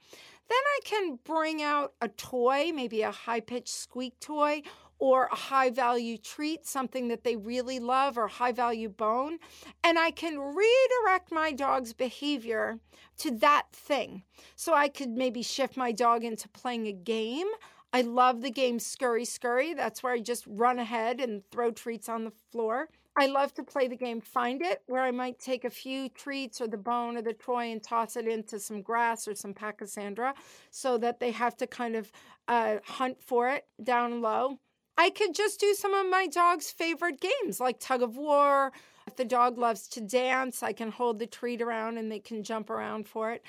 then 0.48 0.60
I 0.78 0.80
can 0.86 1.20
bring 1.24 1.62
out 1.62 1.94
a 2.02 2.08
toy, 2.08 2.72
maybe 2.74 3.02
a 3.02 3.12
high 3.12 3.40
pitched 3.40 3.70
squeak 3.70 4.20
toy 4.20 4.62
or 4.98 5.25
a 5.25 5.36
high 5.36 5.70
value 5.70 6.18
treat, 6.18 6.66
something 6.66 7.10
that 7.10 7.24
they 7.24 7.36
really 7.36 7.80
love, 7.80 8.18
or 8.18 8.28
high 8.28 8.54
value 8.54 8.88
bone. 8.88 9.40
And 9.84 10.00
I 10.00 10.12
can 10.12 10.40
redirect 10.40 11.32
my 11.32 11.52
dog's 11.52 11.92
behavior 11.92 12.80
to 13.18 13.32
that 13.40 13.68
thing. 13.74 14.24
So 14.56 14.74
I 14.74 14.88
could 14.88 15.10
maybe 15.10 15.42
shift 15.42 15.75
my 15.75 15.92
dog 15.92 16.24
into 16.24 16.48
playing 16.48 16.88
a 16.88 16.94
game. 16.94 17.48
I 17.96 18.02
love 18.02 18.42
the 18.42 18.52
game 18.52 18.78
Scurry 18.78 19.24
Scurry. 19.24 19.74
That's 19.74 20.04
where 20.04 20.12
I 20.12 20.20
just 20.20 20.44
run 20.48 20.80
ahead 20.80 21.22
and 21.22 21.50
throw 21.50 21.72
treats 21.72 22.10
on 22.10 22.25
the 22.25 22.34
floor. 22.52 22.90
I 23.18 23.28
love 23.28 23.54
to 23.54 23.64
play 23.64 23.88
the 23.88 23.96
game 23.96 24.20
Find 24.20 24.62
It, 24.62 24.82
where 24.88 25.02
I 25.02 25.12
might 25.12 25.40
take 25.40 25.64
a 25.64 25.70
few 25.70 26.10
treats 26.10 26.60
or 26.60 26.68
the 26.68 26.75
bone 26.75 27.16
or 27.16 27.22
the 27.22 27.32
toy 27.32 27.72
and 27.72 27.82
toss 27.82 28.18
it 28.18 28.28
into 28.28 28.60
some 28.60 28.82
grass 28.82 29.30
or 29.30 29.34
some 29.34 29.54
pachysandra 29.54 30.34
so 30.72 30.98
that 30.98 31.22
they 31.22 31.32
have 31.32 31.56
to 31.56 31.68
kind 31.68 31.96
of 31.96 32.12
uh, 32.50 32.80
hunt 32.84 33.24
for 33.24 33.48
it 33.48 33.66
down 33.82 34.22
low. 34.22 34.60
I 34.98 35.10
could 35.10 35.34
just 35.34 35.62
do 35.62 35.74
some 35.74 35.94
of 35.94 36.06
my 36.10 36.28
dog's 36.28 36.72
favorite 36.72 37.22
games 37.22 37.62
like 37.62 37.80
tug 37.80 38.02
of 38.02 38.18
war. 38.18 38.74
If 39.08 39.16
the 39.16 39.24
dog 39.24 39.58
loves 39.58 39.88
to 39.90 40.02
dance, 40.02 40.64
I 40.64 40.74
can 40.74 40.92
hold 40.92 41.20
the 41.20 41.28
treat 41.28 41.62
around 41.62 41.98
and 41.98 42.12
they 42.12 42.20
can 42.20 42.44
jump 42.44 42.70
around 42.70 43.08
for 43.08 43.32
it. 43.32 43.42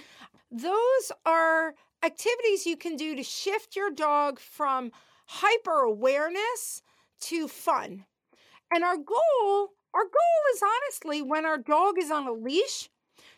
Those 0.53 1.11
are 1.25 1.75
activities 2.03 2.67
you 2.67 2.77
can 2.77 2.97
do 2.97 3.17
to 3.17 3.23
shift 3.23 3.77
your 3.77 3.91
dog 3.91 4.39
from 4.39 4.93
hyper 5.27 5.81
awareness 5.81 6.83
to 7.21 7.49
fun. 7.49 8.05
And 8.73 8.85
our 8.85 8.97
goal, 8.97 9.71
our 9.95 10.05
goal 10.05 10.43
is 10.55 10.63
honestly 10.63 11.23
when 11.23 11.45
our 11.45 11.59
dog 11.59 11.99
is 11.99 12.11
on 12.11 12.27
a 12.27 12.33
leash 12.33 12.89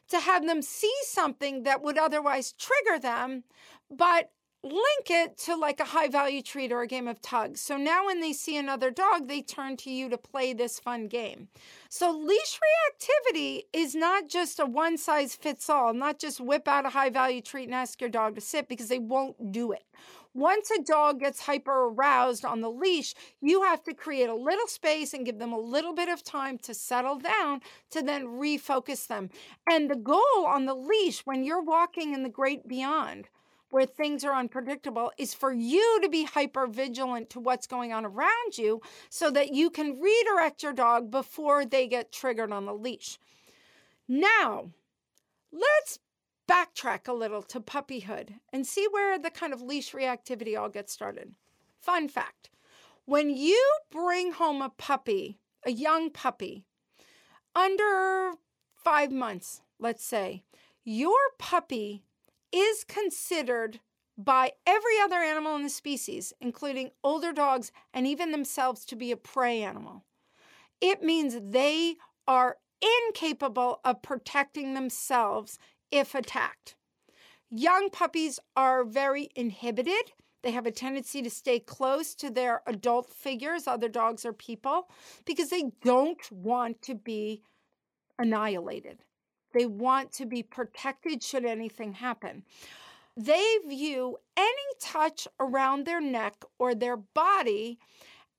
to 0.09 0.21
have 0.21 0.47
them 0.47 0.62
see 0.62 0.95
something 1.03 1.62
that 1.65 1.83
would 1.83 1.99
otherwise 1.99 2.53
trigger 2.53 2.99
them, 2.99 3.45
but 3.91 4.31
link 4.65 5.09
it 5.09 5.38
to 5.38 5.55
like 5.55 5.79
a 5.79 5.85
high 5.85 6.09
value 6.09 6.43
treat 6.43 6.73
or 6.73 6.83
a 6.83 6.87
game 6.87 7.07
of 7.07 7.23
tug. 7.23 7.57
So 7.57 7.77
now 7.77 8.07
when 8.07 8.21
they 8.21 8.33
see 8.33 8.57
another 8.57 8.91
dog, 8.91 9.29
they 9.29 9.41
turn 9.41 9.77
to 9.79 9.91
you 9.91 10.09
to 10.09 10.19
play 10.19 10.53
this 10.53 10.81
fun 10.81 11.07
game. 11.07 11.49
So 11.88 12.11
leash 12.11 12.59
reactivity 12.59 13.62
is 13.73 13.95
not 13.95 14.29
just 14.29 14.59
a 14.59 14.67
one 14.67 14.99
size 14.99 15.37
fits 15.37 15.71
all, 15.71 15.95
not 15.95 16.19
just 16.19 16.41
whip 16.41 16.67
out 16.67 16.87
a 16.87 16.91
high 16.91 17.11
value 17.11 17.41
treat 17.41 17.67
and 17.67 17.75
ask 17.75 18.00
your 18.00 18.11
dog 18.11 18.35
to 18.35 18.41
sit 18.41 18.69
because 18.69 18.88
they 18.88 18.99
won't 18.99 19.53
do 19.53 19.71
it. 19.71 19.85
Once 20.35 20.71
a 20.71 20.83
dog 20.83 21.21
gets 21.21 21.41
hyper 21.41 21.87
aroused 21.87 22.45
on 22.45 22.61
the 22.61 22.71
leash, 22.71 23.15
you 23.41 23.62
have 23.62 23.83
to 23.83 23.95
create 23.95 24.29
a 24.29 24.35
little 24.35 24.67
space 24.67 25.15
and 25.15 25.25
give 25.25 25.38
them 25.38 25.53
a 25.53 25.59
little 25.59 25.95
bit 25.95 26.09
of 26.09 26.23
time 26.23 26.59
to 26.59 26.75
settle 26.75 27.19
down 27.19 27.61
to 27.91 28.03
then 28.03 28.27
refocus 28.27 29.07
them. 29.07 29.31
And 29.69 29.91
the 29.91 29.97
goal 29.97 30.47
on 30.47 30.67
the 30.67 30.75
leash 30.75 31.21
when 31.21 31.45
you're 31.45 31.62
walking 31.62 32.12
in 32.12 32.23
the 32.23 32.29
great 32.29 32.69
beyond 32.69 33.29
where 33.71 33.87
things 33.87 34.25
are 34.25 34.35
unpredictable 34.35 35.13
is 35.19 35.35
for 35.35 35.53
you 35.53 36.01
to 36.03 36.09
be 36.09 36.25
hyper 36.25 36.67
vigilant 36.67 37.31
to 37.31 37.41
what's 37.41 37.67
going 37.67 37.93
on 37.93 38.05
around 38.05 38.57
you 38.57 38.81
so 39.11 39.31
that 39.31 39.55
you 39.55 39.71
can 39.71 40.01
redirect 40.01 40.63
your 40.63 40.73
dog 40.73 41.11
before 41.11 41.65
they 41.65 41.87
get 41.87 42.13
triggered 42.13 42.53
on 42.53 42.65
the 42.65 42.75
leash. 42.75 43.19
Now, 44.09 44.71
let's 45.53 45.99
backtrack 46.49 47.09
a 47.09 47.13
little 47.13 47.43
to 47.43 47.61
puppyhood 47.61 48.31
and 48.53 48.67
see 48.67 48.87
where 48.91 49.19
the 49.19 49.31
kind 49.31 49.53
of 49.53 49.61
leash 49.61 49.93
reactivity 49.93 50.59
all 50.59 50.71
gets 50.71 50.93
started. 50.93 51.35
Fun 51.79 52.09
fact 52.09 52.51
when 53.05 53.31
you 53.31 53.65
bring 53.91 54.33
home 54.33 54.61
a 54.61 54.69
puppy, 54.69 55.39
a 55.65 55.71
young 55.71 56.11
puppy, 56.11 56.67
under 57.55 58.33
five 58.75 59.11
months, 59.11 59.63
let's 59.79 60.05
say, 60.05 60.45
your 60.85 61.17
puppy 61.39 62.05
is 62.52 62.85
considered 62.85 63.81
by 64.17 64.52
every 64.67 64.99
other 65.02 65.19
animal 65.19 65.55
in 65.55 65.62
the 65.62 65.71
species, 65.71 66.33
including 66.40 66.90
older 67.05 67.33
dogs 67.33 67.71
and 67.95 68.07
even 68.07 68.33
themselves, 68.33 68.85
to 68.87 68.97
be 68.97 69.12
a 69.12 69.17
prey 69.17 69.62
animal. 69.62 70.05
It 70.81 71.02
means 71.02 71.38
they 71.40 71.97
are 72.26 72.57
incapable 73.09 73.81
of 73.85 74.02
protecting 74.02 74.75
themselves 74.75 75.59
if 75.90 76.14
attacked. 76.14 76.75
Young 77.50 77.90
puppies 77.90 78.38
are 78.57 78.85
very 78.85 79.31
inhibited. 79.35 80.12
They 80.43 80.50
have 80.50 80.67
a 80.67 80.71
tendency 80.71 81.23
to 81.23 81.31
stay 81.31 81.59
close 81.59 82.14
to 82.17 82.31
their 82.31 82.62
adult 82.67 83.09
figures, 83.09 83.67
other 83.67 83.88
dogs 83.88 84.25
or 84.25 84.33
people, 84.33 84.90
because 85.25 85.50
they 85.50 85.71
don't 85.83 86.21
want 86.31 86.83
to 86.83 86.95
be 86.95 87.43
annihilated. 88.19 89.05
They 89.52 89.67
want 89.67 90.12
to 90.12 90.26
be 90.26 90.43
protected 90.43 91.23
should 91.23 91.45
anything 91.45 91.93
happen. 91.95 92.45
They 93.17 93.57
view 93.67 94.19
any 94.37 94.52
touch 94.81 95.26
around 95.40 95.85
their 95.85 96.00
neck 96.00 96.45
or 96.59 96.75
their 96.75 96.97
body 96.97 97.78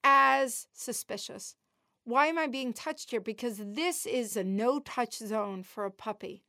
as 0.03 0.67
suspicious. 0.73 1.55
Why 2.05 2.27
am 2.27 2.39
I 2.39 2.47
being 2.47 2.73
touched 2.73 3.11
here? 3.11 3.19
Because 3.19 3.57
this 3.57 4.05
is 4.05 4.37
a 4.37 4.43
no 4.43 4.79
touch 4.79 5.17
zone 5.17 5.63
for 5.63 5.85
a 5.85 5.91
puppy. 5.91 6.43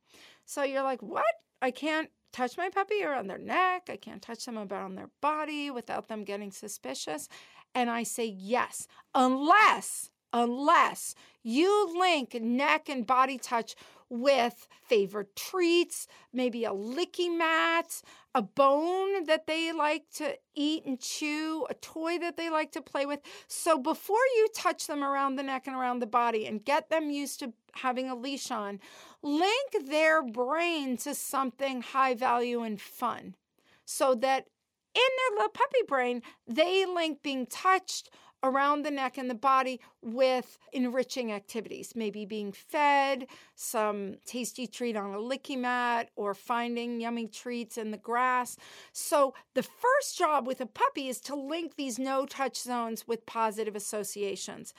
So 0.45 0.63
you're 0.63 0.83
like, 0.83 1.01
what? 1.01 1.25
I 1.61 1.71
can't 1.71 2.09
touch 2.31 2.57
my 2.57 2.69
puppy 2.69 3.03
around 3.03 3.27
their 3.27 3.37
neck. 3.37 3.89
I 3.89 3.97
can't 3.97 4.21
touch 4.21 4.45
them 4.45 4.57
around 4.57 4.95
their 4.95 5.09
body 5.21 5.69
without 5.69 6.07
them 6.07 6.23
getting 6.23 6.51
suspicious. 6.51 7.27
And 7.75 7.89
I 7.89 8.03
say, 8.03 8.25
yes, 8.25 8.87
unless, 9.13 10.09
unless 10.33 11.15
you 11.43 11.99
link 11.99 12.33
neck 12.41 12.89
and 12.89 13.05
body 13.05 13.37
touch 13.37 13.75
with 14.11 14.67
favorite 14.83 15.35
treats, 15.35 16.05
maybe 16.33 16.65
a 16.65 16.71
licky 16.71 17.35
mat, 17.35 18.01
a 18.35 18.41
bone 18.41 19.23
that 19.25 19.47
they 19.47 19.71
like 19.71 20.03
to 20.15 20.37
eat 20.53 20.85
and 20.85 20.99
chew, 20.99 21.65
a 21.69 21.73
toy 21.75 22.19
that 22.19 22.35
they 22.35 22.49
like 22.49 22.73
to 22.73 22.81
play 22.81 23.05
with. 23.05 23.21
So 23.47 23.79
before 23.79 24.17
you 24.35 24.47
touch 24.53 24.87
them 24.87 25.03
around 25.03 25.37
the 25.37 25.43
neck 25.43 25.65
and 25.65 25.75
around 25.75 25.99
the 25.99 26.07
body 26.07 26.45
and 26.45 26.63
get 26.63 26.89
them 26.89 27.09
used 27.09 27.39
to 27.39 27.53
having 27.73 28.09
a 28.09 28.15
leash 28.15 28.51
on, 28.51 28.79
link 29.23 29.87
their 29.87 30.21
brain 30.21 30.97
to 30.97 31.15
something 31.15 31.81
high 31.81 32.13
value 32.13 32.61
and 32.61 32.79
fun 32.79 33.35
so 33.85 34.13
that 34.15 34.47
in 34.93 35.01
their 35.01 35.37
little 35.37 35.51
puppy 35.51 35.83
brain, 35.87 36.21
they 36.45 36.85
link 36.85 37.23
being 37.23 37.45
touched 37.45 38.09
around 38.43 38.83
the 38.83 38.91
neck 38.91 39.17
and 39.17 39.29
the 39.29 39.35
body 39.35 39.79
with 40.01 40.57
enriching 40.73 41.31
activities, 41.31 41.93
maybe 41.95 42.25
being 42.25 42.51
fed, 42.51 43.27
some 43.55 44.15
tasty 44.25 44.67
treat 44.67 44.95
on 44.95 45.13
a 45.13 45.17
licky 45.17 45.57
mat, 45.57 46.09
or 46.15 46.33
finding 46.33 46.99
yummy 46.99 47.27
treats 47.27 47.77
in 47.77 47.91
the 47.91 47.97
grass. 47.97 48.57
So, 48.93 49.33
the 49.53 49.63
first 49.63 50.17
job 50.17 50.47
with 50.47 50.61
a 50.61 50.65
puppy 50.65 51.07
is 51.07 51.19
to 51.21 51.35
link 51.35 51.75
these 51.75 51.99
no 51.99 52.25
touch 52.25 52.59
zones 52.59 53.07
with 53.07 53.25
positive 53.25 53.75
associations. 53.75 54.73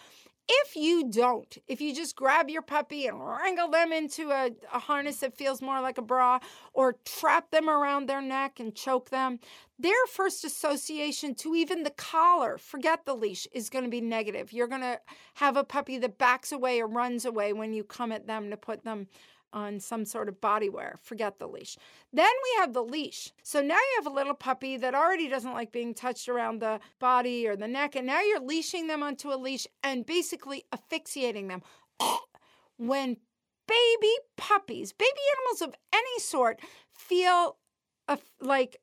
If 0.49 0.75
you 0.75 1.09
don't, 1.09 1.57
if 1.69 1.81
you 1.81 1.95
just 1.95 2.17
grab 2.17 2.51
your 2.51 2.63
puppy 2.63 3.07
and 3.07 3.25
wrangle 3.25 3.69
them 3.69 3.93
into 3.93 4.31
a, 4.31 4.51
a, 4.73 4.79
harness 4.81 5.19
that 5.19 5.37
feels 5.37 5.63
more 5.63 5.81
like 5.81 5.99
a 5.99 6.03
bra 6.03 6.41
or 6.73 6.97
trap 7.05 7.51
them 7.53 7.71
around 7.71 8.09
their 8.09 8.21
neck 8.21 8.59
and 8.59 8.75
choke 8.75 9.11
them, 9.11 9.39
their 9.79 10.07
first 10.13 10.45
association 10.45 11.35
to 11.37 11.55
even 11.55 11.85
the 11.85 11.91
collar, 11.91 12.59
forget 12.59 13.05
the 13.05 13.15
leash, 13.15 13.47
is 13.53 13.71
going 13.71 13.85
to 13.85 13.91
be 13.91 14.01
negative. 14.01 14.53
You're 14.53 14.69
going 14.69 14.81
to 14.81 15.01
have 15.35 15.57
a 15.57 15.65
puppy 15.65 15.97
that 15.99 16.19
backs 16.19 16.51
away 16.51 16.81
or 16.81 16.89
runs 16.89 17.25
away 17.25 17.53
when 17.53 17.73
you 17.73 17.85
come 17.85 18.11
at 18.11 18.27
them 18.27 18.51
to 18.51 18.57
put 18.57 18.85
them 18.85 19.07
on 19.53 19.81
some 19.81 20.05
sort 20.05 20.29
of 20.29 20.41
body 20.41 20.69
wear. 20.69 20.99
Forget 21.03 21.39
the 21.39 21.47
leash. 21.47 21.77
Then 22.13 22.31
we 22.43 22.61
have 22.61 22.73
the 22.73 22.83
leash. 22.83 23.33
So 23.43 23.61
now 23.61 23.75
you 23.77 23.93
have 23.97 24.07
a 24.07 24.15
little 24.15 24.35
puppy 24.35 24.77
that 24.77 24.95
already 24.95 25.29
doesn't 25.29 25.53
like 25.53 25.73
being 25.73 25.95
touched 25.95 26.29
around 26.29 26.61
the 26.61 26.81
body 26.99 27.47
or 27.47 27.57
the 27.57 27.69
neck, 27.69 27.97
and 27.97 28.07
now 28.07 28.21
you're 28.21 28.41
leashing 28.41 28.87
them 28.87 29.03
onto 29.03 29.33
a 29.33 29.37
leash 29.37 29.67
and 29.83 30.07
basically 30.07 30.65
asphyxiating 30.73 31.49
them. 31.49 31.63
when 32.77 33.17
baby 33.69 34.15
puppies, 34.37 34.93
baby 34.93 35.11
animals 35.37 35.63
of 35.63 35.75
any 35.93 36.19
sort, 36.19 36.61
feel 36.95 37.57
a, 38.09 38.19
like 38.41 38.79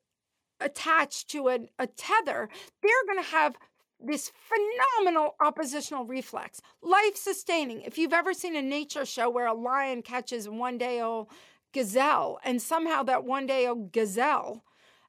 attached 0.60 1.28
to 1.30 1.48
a, 1.48 1.58
a 1.78 1.86
tether, 1.86 2.48
they're 2.82 3.06
going 3.06 3.22
to 3.22 3.30
have 3.30 3.56
this 4.02 4.32
phenomenal 4.48 5.34
oppositional 5.40 6.04
reflex, 6.04 6.60
life 6.82 7.16
sustaining. 7.16 7.82
If 7.82 7.98
you've 7.98 8.12
ever 8.12 8.32
seen 8.34 8.56
a 8.56 8.62
nature 8.62 9.04
show 9.04 9.28
where 9.28 9.46
a 9.46 9.54
lion 9.54 10.02
catches 10.02 10.48
one 10.48 10.78
day 10.78 11.00
old 11.00 11.28
gazelle 11.72 12.38
and 12.44 12.60
somehow 12.60 13.02
that 13.04 13.24
one 13.24 13.46
day 13.46 13.66
old 13.66 13.92
gazelle 13.92 14.64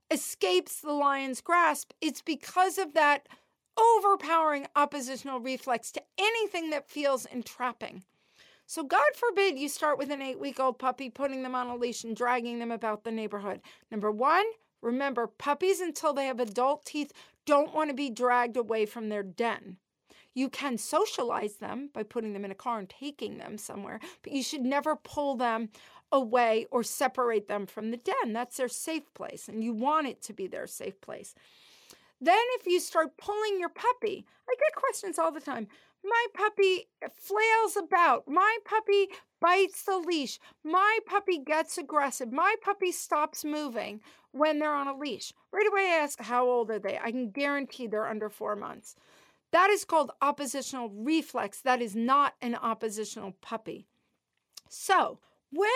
escapes 0.10 0.82
the 0.82 0.92
lion's 0.92 1.42
grasp, 1.42 1.92
it's 2.02 2.22
because 2.22 2.78
of 2.78 2.94
that 2.94 3.28
overpowering 3.78 4.68
oppositional 4.76 5.40
reflex 5.40 5.92
to 5.92 6.02
anything 6.18 6.70
that 6.70 6.90
feels 6.90 7.26
entrapping. 7.26 8.04
So, 8.66 8.84
God 8.84 9.04
forbid 9.16 9.60
you 9.60 9.68
start 9.68 9.98
with 9.98 10.12
an 10.12 10.22
eight 10.22 10.40
week 10.40 10.60
old 10.60 10.80
puppy, 10.80 11.10
putting 11.10 11.44
them 11.44 11.56
on 11.56 11.68
a 11.68 11.76
leash 11.76 12.04
and 12.04 12.16
dragging 12.16 12.60
them 12.60 12.72
about 12.72 13.04
the 13.04 13.12
neighborhood. 13.12 13.62
Number 13.90 14.12
one, 14.12 14.46
remember 14.82 15.28
puppies 15.28 15.82
until 15.82 16.14
they 16.14 16.26
have 16.26 16.40
adult 16.40 16.86
teeth 16.86 17.12
don't 17.46 17.74
want 17.74 17.90
to 17.90 17.96
be 17.96 18.10
dragged 18.10 18.58
away 18.58 18.86
from 18.86 19.10
their 19.10 19.24
den. 19.24 19.78
You 20.34 20.50
can 20.50 20.78
socialize 20.78 21.56
them 21.56 21.90
by 21.94 22.04
putting 22.04 22.34
them 22.34 22.46
in 22.46 22.52
a 22.52 22.56
car 22.56 22.80
and 22.80 22.90
taking 22.90 23.38
them 23.38 23.58
somewhere, 23.58 24.00
but 24.24 24.32
you 24.32 24.44
should 24.44 24.62
never 24.62 24.96
pull 24.96 25.36
them 25.36 25.70
away 26.12 26.66
or 26.72 26.84
separate 26.84 27.48
them 27.48 27.66
from 27.66 27.92
the 27.92 27.98
den. 27.98 28.34
That's 28.34 28.58
their 28.58 28.70
safe 28.70 29.14
place, 29.14 29.48
and 29.48 29.64
you 29.64 29.74
want 29.74 30.08
it 30.08 30.22
to 30.24 30.34
be 30.34 30.48
their 30.48 30.68
safe 30.68 31.00
place. 31.02 31.36
Then, 32.24 32.40
if 32.60 32.68
you 32.68 32.80
start 32.80 33.18
pulling 33.18 33.60
your 33.60 33.70
puppy, 33.70 34.26
I 34.48 34.56
get 34.60 34.82
questions 34.82 35.18
all 35.18 35.32
the 35.32 35.42
time. 35.42 35.68
My 36.04 36.26
puppy 36.34 36.90
flails 37.12 37.78
about. 37.78 38.28
My 38.28 38.58
puppy 38.66 39.08
bites 39.40 39.84
the 39.84 39.98
leash. 39.98 40.40
My 40.64 41.00
puppy 41.06 41.38
gets 41.38 41.78
aggressive. 41.78 42.32
My 42.32 42.56
puppy 42.62 42.92
stops 42.92 43.44
moving 43.44 44.02
when 44.32 44.60
they're 44.60 44.74
on 44.74 44.88
a 44.88 44.98
leash. 44.98 45.34
Right 45.52 45.68
away, 45.68 45.92
I 45.92 46.04
ask, 46.04 46.20
How 46.20 46.48
old 46.48 46.72
are 46.72 46.80
they? 46.80 46.98
I 46.98 47.12
can 47.12 47.30
guarantee 47.30 47.88
they're 47.88 48.08
under 48.08 48.30
four 48.30 48.56
months. 48.56 48.96
That 49.52 49.70
is 49.70 49.86
called 49.86 50.12
oppositional 50.22 50.90
reflex. 50.90 51.62
That 51.62 51.82
is 51.82 51.96
not 51.96 52.36
an 52.42 52.56
oppositional 52.56 53.36
puppy. 53.42 53.88
So, 54.70 55.20
when 55.52 55.70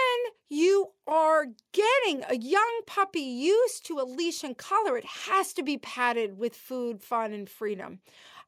you 0.47 0.91
are 1.05 1.47
getting 1.73 2.23
a 2.29 2.37
young 2.37 2.81
puppy 2.87 3.19
used 3.19 3.85
to 3.87 3.99
a 3.99 4.05
leash 4.05 4.43
and 4.43 4.57
collar, 4.57 4.97
it 4.97 5.05
has 5.05 5.51
to 5.53 5.63
be 5.63 5.77
padded 5.77 6.37
with 6.37 6.55
food, 6.55 7.03
fun, 7.03 7.33
and 7.33 7.49
freedom. 7.49 7.99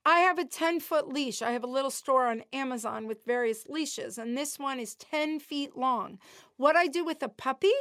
I 0.07 0.19
have 0.19 0.39
a 0.39 0.45
10 0.45 0.79
foot 0.79 1.09
leash. 1.09 1.41
I 1.41 1.51
have 1.51 1.65
a 1.65 1.67
little 1.67 1.91
store 1.91 2.27
on 2.27 2.45
Amazon 2.53 3.07
with 3.07 3.25
various 3.25 3.65
leashes, 3.67 4.17
and 4.17 4.37
this 4.37 4.57
one 4.57 4.79
is 4.79 4.95
10 4.95 5.41
feet 5.41 5.75
long. 5.75 6.17
What 6.55 6.77
I 6.77 6.87
do 6.87 7.03
with 7.03 7.21
a 7.21 7.27
puppy 7.27 7.73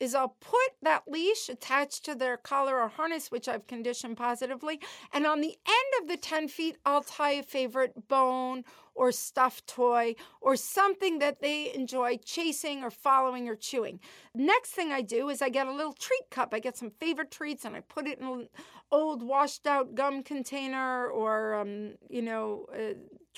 is 0.00 0.14
I'll 0.14 0.36
put 0.40 0.72
that 0.82 1.04
leash 1.08 1.48
attached 1.48 2.04
to 2.04 2.14
their 2.14 2.36
collar 2.36 2.80
or 2.80 2.88
harness, 2.88 3.30
which 3.30 3.48
I've 3.48 3.66
conditioned 3.66 4.16
positively, 4.16 4.80
and 5.12 5.26
on 5.26 5.40
the 5.40 5.56
end 5.66 6.02
of 6.02 6.08
the 6.08 6.16
10 6.16 6.48
feet, 6.48 6.76
I'll 6.84 7.02
tie 7.02 7.32
a 7.32 7.42
favorite 7.42 8.08
bone 8.08 8.64
or 8.98 9.12
stuffed 9.12 9.66
toy 9.66 10.14
or 10.40 10.56
something 10.56 11.20
that 11.20 11.40
they 11.40 11.72
enjoy 11.72 12.18
chasing 12.24 12.82
or 12.82 12.90
following 12.90 13.48
or 13.48 13.54
chewing. 13.54 14.00
Next 14.34 14.70
thing 14.72 14.90
I 14.90 15.02
do 15.02 15.28
is 15.28 15.40
I 15.40 15.48
get 15.48 15.68
a 15.68 15.72
little 15.72 15.92
treat 15.92 16.28
cup. 16.30 16.52
I 16.52 16.58
get 16.58 16.76
some 16.76 16.90
favorite 16.90 17.30
treats 17.30 17.64
and 17.64 17.76
I 17.76 17.80
put 17.80 18.08
it 18.08 18.18
in 18.18 18.26
an 18.26 18.48
old 18.90 19.22
washed 19.22 19.66
out 19.66 19.94
gum 19.94 20.24
container 20.24 21.06
or, 21.06 21.54
um, 21.54 21.92
you 22.10 22.22
know, 22.22 22.66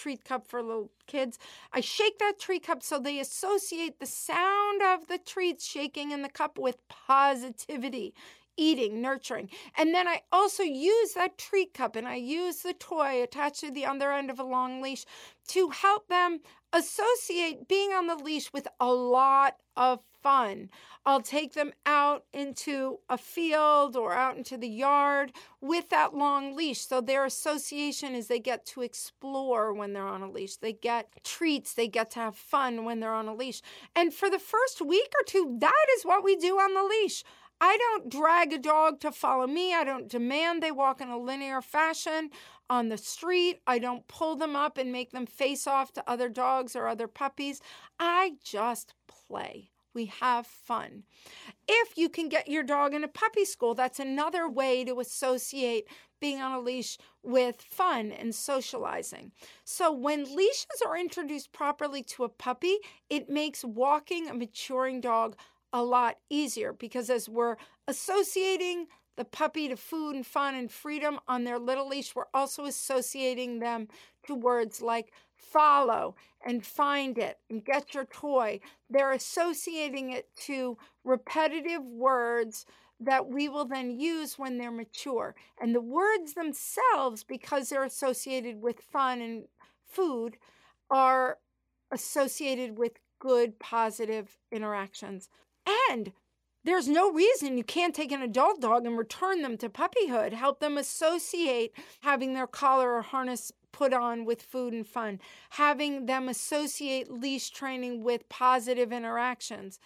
treat 0.01 0.25
cup 0.25 0.47
for 0.47 0.63
little 0.63 0.91
kids. 1.07 1.39
I 1.73 1.81
shake 1.81 2.19
that 2.19 2.39
treat 2.39 2.67
cup 2.67 2.83
so 2.83 2.99
they 2.99 3.21
associate 3.21 4.01
the 4.01 4.07
sound 4.07 4.81
of 4.83 5.09
the 5.09 5.19
treats 5.19 5.67
shaking 5.67 6.11
in 6.11 6.23
the 6.23 6.29
cup 6.31 6.59
with 6.59 6.89
positivity 6.89 8.15
eating, 8.57 9.01
nurturing. 9.01 9.49
And 9.77 9.95
then 9.95 10.07
I 10.07 10.23
also 10.33 10.63
use 10.63 11.15
that 11.15 11.39
treat 11.39 11.73
cup 11.73 11.97
and 11.97 12.07
I 12.07 12.17
use 12.17 12.59
the 12.59 12.75
toy 12.75 13.23
attached 13.23 13.61
to 13.61 13.71
the 13.71 13.87
other 13.87 14.13
end 14.13 14.31
of 14.31 14.39
a 14.39 14.45
long 14.45 14.83
leash 14.83 15.05
to 15.49 15.71
help 15.71 16.09
them 16.09 16.41
associate 16.73 17.69
being 17.69 17.93
on 17.93 18.07
the 18.07 18.17
leash 18.17 18.53
with 18.53 18.69
a 18.79 18.93
lot 18.93 19.57
of 19.77 20.01
fun. 20.23 20.71
I'll 21.07 21.23
take 21.23 21.55
them 21.55 21.73
out 21.87 22.25
into 22.33 22.99
a 23.09 23.17
field 23.17 23.97
or 23.97 24.13
out 24.13 24.37
into 24.37 24.57
the 24.57 24.69
yard 24.69 25.33
with 25.61 25.89
that 25.91 26.15
long 26.15 26.55
leash. 26.55 26.81
So 26.81 27.01
their 27.01 27.25
association 27.25 28.15
is 28.15 28.27
they 28.27 28.39
get 28.39 28.67
to 28.67 28.83
explore 28.83 29.73
when 29.73 29.93
they're 29.93 30.07
on 30.07 30.23
a 30.23 30.31
leash. 30.31 30.57
They 30.57 30.73
get 30.73 31.25
treats, 31.25 31.75
they 31.75 31.89
get 31.89 32.11
to 32.13 32.21
have 32.21 32.37
fun 32.37 32.85
when 32.85 33.01
they're 33.01 33.15
on 33.15 33.29
a 33.29 33.35
leash. 33.35 33.63
And 33.97 34.13
for 34.13 34.29
the 34.29 34.39
first 34.39 34.81
week 34.81 35.13
or 35.21 35.25
two, 35.25 35.57
that 35.61 35.87
is 35.97 36.05
what 36.05 36.25
we 36.25 36.37
do 36.37 36.59
on 36.59 36.75
the 36.75 36.85
leash. 36.85 37.25
I 37.61 37.77
don't 37.77 38.09
drag 38.09 38.53
a 38.55 38.59
dog 38.59 39.01
to 39.01 39.13
follow 39.13 39.47
me. 39.47 39.75
I 39.75 39.85
don't 39.85 40.09
demand 40.09 40.63
they 40.63 40.73
walk 40.73 41.01
in 41.01 41.11
a 41.11 41.19
linear 41.19 41.61
fashion 41.61 42.31
on 42.71 42.89
the 42.89 42.97
street. 42.97 43.61
I 43.67 43.79
don't 43.79 44.09
pull 44.09 44.37
them 44.37 44.57
up 44.57 44.79
and 44.79 44.91
make 44.91 45.11
them 45.11 45.27
face 45.27 45.67
off 45.67 45.93
to 45.93 46.11
other 46.11 46.31
dogs 46.31 46.75
or 46.75 46.89
other 46.89 47.07
puppies. 47.07 47.61
I 47.99 48.37
just 48.43 48.95
play. 49.07 49.71
We 49.95 50.07
have 50.07 50.47
fun. 50.47 51.03
If 51.69 51.97
you 51.97 52.09
can 52.09 52.29
get 52.29 52.49
your 52.49 52.63
dog 52.63 52.95
in 52.95 53.05
a 53.05 53.09
puppy 53.09 53.45
school, 53.45 53.75
that's 53.75 53.99
another 53.99 54.49
way 54.49 54.85
to 54.85 55.01
associate 55.01 55.89
being 56.21 56.41
on 56.41 56.53
a 56.53 56.61
leash 56.61 56.99
with 57.23 57.61
fun 57.63 58.13
and 58.13 58.35
socializing. 58.35 59.33
So, 59.65 59.91
when 59.91 60.37
leashes 60.37 60.83
are 60.87 60.97
introduced 60.97 61.53
properly 61.53 62.03
to 62.05 62.25
a 62.25 62.29
puppy, 62.29 62.77
it 63.09 63.29
makes 63.29 63.65
walking 63.65 64.29
a 64.29 64.35
maturing 64.35 65.01
dog 65.01 65.37
a 65.73 65.83
lot 65.83 66.19
easier 66.29 66.73
because 66.73 67.11
as 67.11 67.29
we're 67.29 67.57
associating 67.89 68.87
the 69.17 69.25
puppy 69.25 69.69
to 69.69 69.77
food 69.77 70.15
and 70.15 70.27
fun 70.27 70.55
and 70.55 70.71
freedom 70.71 71.19
on 71.29 71.45
their 71.45 71.59
little 71.59 71.89
leash, 71.89 72.15
we're 72.15 72.25
also 72.33 72.65
associating 72.65 73.59
them 73.59 73.89
to 74.27 74.35
words 74.35 74.81
like 74.81 75.13
follow 75.41 76.15
and 76.45 76.65
find 76.65 77.19
it 77.19 77.39
and 77.49 77.65
get 77.65 77.95
your 77.95 78.05
toy. 78.07 78.61
They're 78.89 79.13
associating 79.13 80.13
it 80.13 80.29
to 80.47 80.79
repetitive 81.05 81.85
words 81.85 82.67
that 83.01 83.29
we 83.29 83.49
will 83.49 83.65
then 83.65 83.99
use 83.99 84.39
when 84.39 84.59
they're 84.59 84.71
mature. 84.71 85.35
And 85.61 85.75
the 85.75 85.81
words 85.81 86.35
themselves, 86.35 87.25
because 87.25 87.69
they're 87.69 87.85
associated 87.85 88.61
with 88.61 88.81
fun 88.81 89.21
and 89.21 89.45
food, 89.87 90.37
are 90.91 91.39
associated 91.91 92.79
with 92.79 92.93
good, 93.19 93.59
positive 93.59 94.39
interactions. 94.53 95.29
And 95.91 96.13
there's 96.65 96.89
no 96.89 97.11
reason 97.11 97.57
you 97.57 97.65
can't 97.65 97.95
take 97.95 98.13
an 98.13 98.23
adult 98.23 98.61
dog 98.61 98.85
and 98.85 98.99
return 98.99 99.43
them 99.43 99.57
to 99.59 99.69
puppyhood. 99.69 100.33
Help 100.33 100.61
them 100.61 100.77
associate 100.77 101.73
having 102.01 102.35
their 102.35 102.47
collar 102.47 102.95
or 102.95 103.03
harness 103.03 103.53
put 103.73 103.93
on 103.93 104.25
with 104.25 104.43
food 104.43 104.73
and 104.73 104.87
fun, 104.87 105.21
having 105.51 106.07
them 106.07 106.29
associate 106.29 107.11
leash 107.11 107.51
training 107.51 108.03
with 108.03 108.29
positive 108.29 108.93
interactions. 108.93 109.79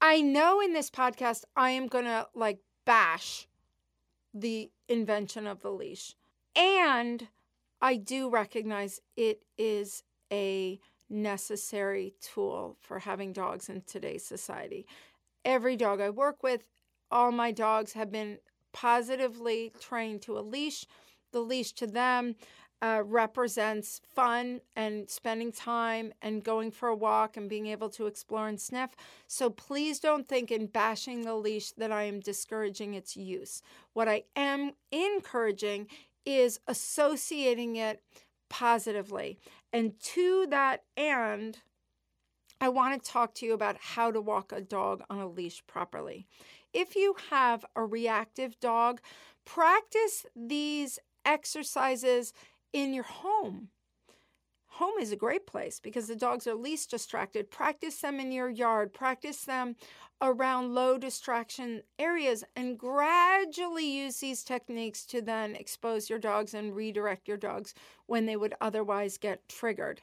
I 0.00 0.20
know 0.20 0.60
in 0.60 0.72
this 0.72 0.90
podcast, 0.90 1.44
I 1.56 1.70
am 1.70 1.86
going 1.86 2.06
to 2.06 2.26
like 2.34 2.58
bash 2.84 3.46
the 4.34 4.70
invention 4.88 5.46
of 5.46 5.62
the 5.62 5.70
leash. 5.70 6.16
And 6.56 7.28
I 7.80 7.96
do 7.96 8.28
recognize 8.28 9.00
it 9.16 9.42
is 9.56 10.02
a 10.32 10.80
necessary 11.08 12.14
tool 12.20 12.76
for 12.80 12.98
having 13.00 13.32
dogs 13.32 13.68
in 13.68 13.82
today's 13.82 14.24
society. 14.24 14.86
Every 15.44 15.76
dog 15.76 16.00
I 16.00 16.10
work 16.10 16.42
with, 16.42 16.68
all 17.10 17.32
my 17.32 17.52
dogs 17.52 17.92
have 17.92 18.10
been 18.10 18.38
positively 18.72 19.72
trained 19.80 20.22
to 20.22 20.38
a 20.38 20.40
leash. 20.40 20.86
The 21.32 21.40
leash 21.40 21.72
to 21.72 21.86
them 21.86 22.36
uh, 22.82 23.02
represents 23.04 24.00
fun 24.14 24.60
and 24.74 25.08
spending 25.08 25.52
time 25.52 26.12
and 26.20 26.42
going 26.42 26.72
for 26.72 26.88
a 26.88 26.96
walk 26.96 27.36
and 27.36 27.48
being 27.48 27.66
able 27.66 27.88
to 27.90 28.06
explore 28.06 28.48
and 28.48 28.60
sniff. 28.60 28.90
So 29.28 29.50
please 29.50 30.00
don't 30.00 30.26
think 30.26 30.50
in 30.50 30.66
bashing 30.66 31.22
the 31.22 31.36
leash 31.36 31.70
that 31.72 31.92
I 31.92 32.04
am 32.04 32.18
discouraging 32.18 32.94
its 32.94 33.16
use. 33.16 33.62
What 33.92 34.08
I 34.08 34.24
am 34.34 34.72
encouraging 34.90 35.86
is 36.26 36.58
associating 36.66 37.76
it 37.76 38.02
positively. 38.48 39.38
And 39.72 39.98
to 40.00 40.46
that 40.50 40.82
end, 40.96 41.58
I 42.62 42.68
want 42.68 43.02
to 43.02 43.10
talk 43.10 43.34
to 43.34 43.46
you 43.46 43.54
about 43.54 43.76
how 43.80 44.12
to 44.12 44.20
walk 44.20 44.52
a 44.52 44.60
dog 44.60 45.02
on 45.10 45.18
a 45.18 45.26
leash 45.26 45.66
properly. 45.66 46.28
If 46.72 46.94
you 46.94 47.16
have 47.30 47.64
a 47.74 47.84
reactive 47.84 48.60
dog, 48.60 49.00
practice 49.44 50.26
these 50.36 51.00
exercises 51.24 52.32
in 52.72 52.94
your 52.94 53.02
home. 53.02 53.70
Home 54.76 54.94
is 55.00 55.10
a 55.10 55.16
great 55.16 55.44
place 55.44 55.80
because 55.80 56.06
the 56.06 56.14
dogs 56.14 56.46
are 56.46 56.54
least 56.54 56.88
distracted. 56.88 57.50
Practice 57.50 57.96
them 57.96 58.20
in 58.20 58.30
your 58.30 58.48
yard, 58.48 58.92
practice 58.92 59.40
them 59.40 59.74
around 60.20 60.72
low 60.72 60.98
distraction 60.98 61.82
areas, 61.98 62.44
and 62.54 62.78
gradually 62.78 63.90
use 63.90 64.18
these 64.18 64.44
techniques 64.44 65.04
to 65.06 65.20
then 65.20 65.56
expose 65.56 66.08
your 66.08 66.20
dogs 66.20 66.54
and 66.54 66.76
redirect 66.76 67.26
your 67.26 67.36
dogs 67.36 67.74
when 68.06 68.26
they 68.26 68.36
would 68.36 68.54
otherwise 68.60 69.18
get 69.18 69.48
triggered. 69.48 70.00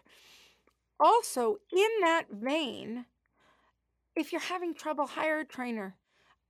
Also, 0.99 1.57
in 1.71 1.89
that 2.01 2.25
vein, 2.31 3.05
if 4.15 4.31
you're 4.31 4.41
having 4.41 4.73
trouble, 4.73 5.07
hire 5.07 5.39
a 5.39 5.45
trainer. 5.45 5.95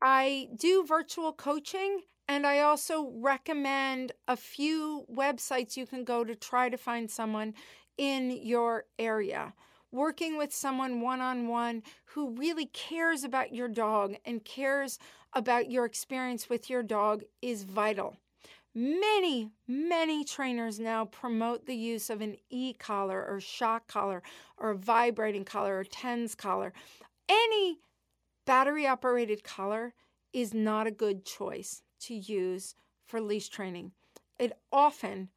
I 0.01 0.49
do 0.55 0.85
virtual 0.85 1.33
coaching 1.33 2.01
And 2.27 2.45
I 2.47 2.59
also 2.61 3.11
recommend 3.15 4.11
a 4.27 4.37
few 4.37 5.05
websites 5.11 5.75
you 5.77 5.87
can 5.87 6.03
go 6.05 6.23
to 6.23 6.35
try 6.35 6.69
to 6.69 6.77
find 6.77 7.09
someone 7.11 7.55
in 7.97 8.31
your 8.31 8.85
area. 8.99 9.53
Working 9.91 10.37
with 10.37 10.53
someone 10.53 11.01
one 11.01 11.21
on 11.21 11.47
one 11.47 11.83
who 12.05 12.35
really 12.35 12.67
cares 12.67 13.23
about 13.23 13.53
your 13.53 13.67
dog 13.67 14.15
and 14.25 14.45
cares 14.45 14.99
about 15.33 15.71
your 15.71 15.85
experience 15.85 16.49
with 16.49 16.69
your 16.69 16.83
dog 16.83 17.23
is 17.41 17.63
vital. 17.63 18.17
Many, 18.81 19.51
many 19.67 20.23
trainers 20.23 20.79
now 20.79 21.03
promote 21.03 21.65
the 21.65 21.75
use 21.75 22.09
of 22.09 22.21
an 22.21 22.37
e 22.49 22.71
collar 22.71 23.27
or 23.27 23.41
shock 23.41 23.87
collar 23.87 24.23
or 24.57 24.73
vibrating 24.73 25.43
collar 25.43 25.79
or 25.79 25.83
TENS 25.83 26.33
collar. 26.33 26.71
Any 27.27 27.79
battery 28.45 28.87
operated 28.87 29.43
collar 29.43 29.93
is 30.31 30.53
not 30.53 30.87
a 30.87 30.91
good 30.91 31.25
choice 31.25 31.81
to 32.03 32.13
use 32.13 32.73
for 33.05 33.19
leash 33.19 33.49
training. 33.49 33.91
It 34.39 34.57
often 34.71 35.27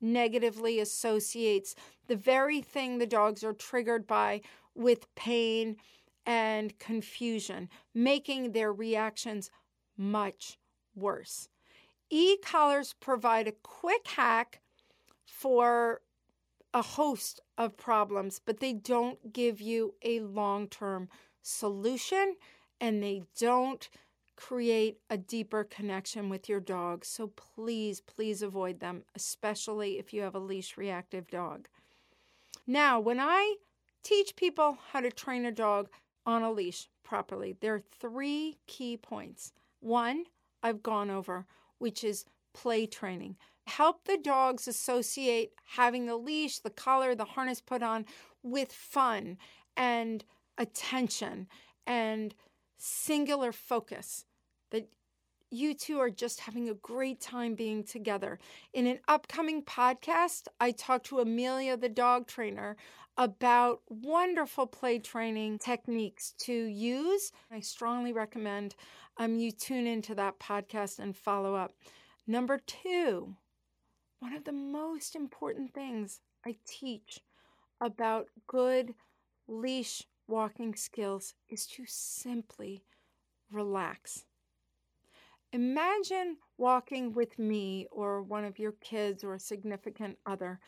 negatively 0.00 0.80
associates 0.80 1.74
the 2.06 2.16
very 2.16 2.62
thing 2.62 2.96
the 2.96 3.06
dogs 3.06 3.44
are 3.44 3.52
triggered 3.52 4.06
by 4.06 4.40
with 4.74 5.14
pain 5.14 5.76
and 6.24 6.78
confusion, 6.78 7.68
making 7.92 8.52
their 8.52 8.72
reactions 8.72 9.50
much 9.98 10.56
worse. 10.94 11.50
E 12.10 12.36
collars 12.38 12.94
provide 13.00 13.48
a 13.48 13.52
quick 13.62 14.06
hack 14.06 14.60
for 15.24 16.00
a 16.72 16.82
host 16.82 17.40
of 17.56 17.76
problems, 17.76 18.40
but 18.44 18.60
they 18.60 18.72
don't 18.72 19.32
give 19.32 19.60
you 19.60 19.94
a 20.02 20.20
long 20.20 20.68
term 20.68 21.08
solution 21.42 22.36
and 22.80 23.02
they 23.02 23.22
don't 23.38 23.88
create 24.36 24.98
a 25.08 25.16
deeper 25.16 25.64
connection 25.64 26.28
with 26.28 26.48
your 26.48 26.60
dog. 26.60 27.04
So 27.04 27.28
please, 27.28 28.00
please 28.02 28.42
avoid 28.42 28.80
them, 28.80 29.02
especially 29.14 29.98
if 29.98 30.12
you 30.12 30.22
have 30.22 30.34
a 30.34 30.40
leash 30.40 30.76
reactive 30.76 31.28
dog. 31.28 31.68
Now, 32.66 33.00
when 33.00 33.18
I 33.18 33.56
teach 34.02 34.36
people 34.36 34.78
how 34.92 35.00
to 35.00 35.10
train 35.10 35.46
a 35.46 35.52
dog 35.52 35.88
on 36.26 36.42
a 36.42 36.52
leash 36.52 36.88
properly, 37.02 37.56
there 37.60 37.74
are 37.74 37.82
three 37.98 38.58
key 38.66 38.96
points. 38.96 39.52
One, 39.80 40.24
I've 40.62 40.82
gone 40.82 41.10
over, 41.10 41.46
which 41.78 42.04
is 42.04 42.24
play 42.54 42.86
training. 42.86 43.36
Help 43.66 44.04
the 44.04 44.18
dogs 44.18 44.68
associate 44.68 45.52
having 45.76 46.06
the 46.06 46.16
leash, 46.16 46.60
the 46.60 46.70
collar, 46.70 47.14
the 47.14 47.24
harness 47.24 47.60
put 47.60 47.82
on 47.82 48.04
with 48.42 48.72
fun 48.72 49.38
and 49.76 50.24
attention 50.56 51.48
and 51.86 52.34
singular 52.78 53.52
focus, 53.52 54.24
that 54.70 54.88
you 55.50 55.74
two 55.74 55.98
are 55.98 56.10
just 56.10 56.40
having 56.40 56.68
a 56.68 56.74
great 56.74 57.20
time 57.20 57.54
being 57.54 57.84
together. 57.84 58.38
In 58.72 58.86
an 58.86 58.98
upcoming 59.08 59.62
podcast, 59.62 60.48
I 60.60 60.72
talk 60.72 61.04
to 61.04 61.20
Amelia, 61.20 61.76
the 61.76 61.88
dog 61.88 62.26
trainer, 62.26 62.76
about 63.16 63.80
wonderful 63.88 64.66
play 64.66 64.98
training 64.98 65.58
techniques 65.58 66.34
to 66.38 66.52
use. 66.52 67.32
I 67.50 67.60
strongly 67.60 68.12
recommend 68.12 68.74
um, 69.16 69.38
you 69.38 69.50
tune 69.50 69.86
into 69.86 70.14
that 70.16 70.38
podcast 70.38 70.98
and 70.98 71.16
follow 71.16 71.54
up. 71.54 71.72
Number 72.26 72.60
two, 72.66 73.36
one 74.18 74.34
of 74.34 74.44
the 74.44 74.52
most 74.52 75.14
important 75.14 75.72
things 75.72 76.20
I 76.44 76.56
teach 76.66 77.20
about 77.80 78.26
good 78.46 78.94
leash 79.48 80.02
walking 80.28 80.74
skills 80.74 81.34
is 81.48 81.66
to 81.66 81.84
simply 81.86 82.82
relax. 83.50 84.24
Imagine 85.52 86.36
walking 86.58 87.12
with 87.12 87.38
me 87.38 87.86
or 87.90 88.22
one 88.22 88.44
of 88.44 88.58
your 88.58 88.72
kids 88.72 89.24
or 89.24 89.34
a 89.34 89.40
significant 89.40 90.18
other, 90.26 90.60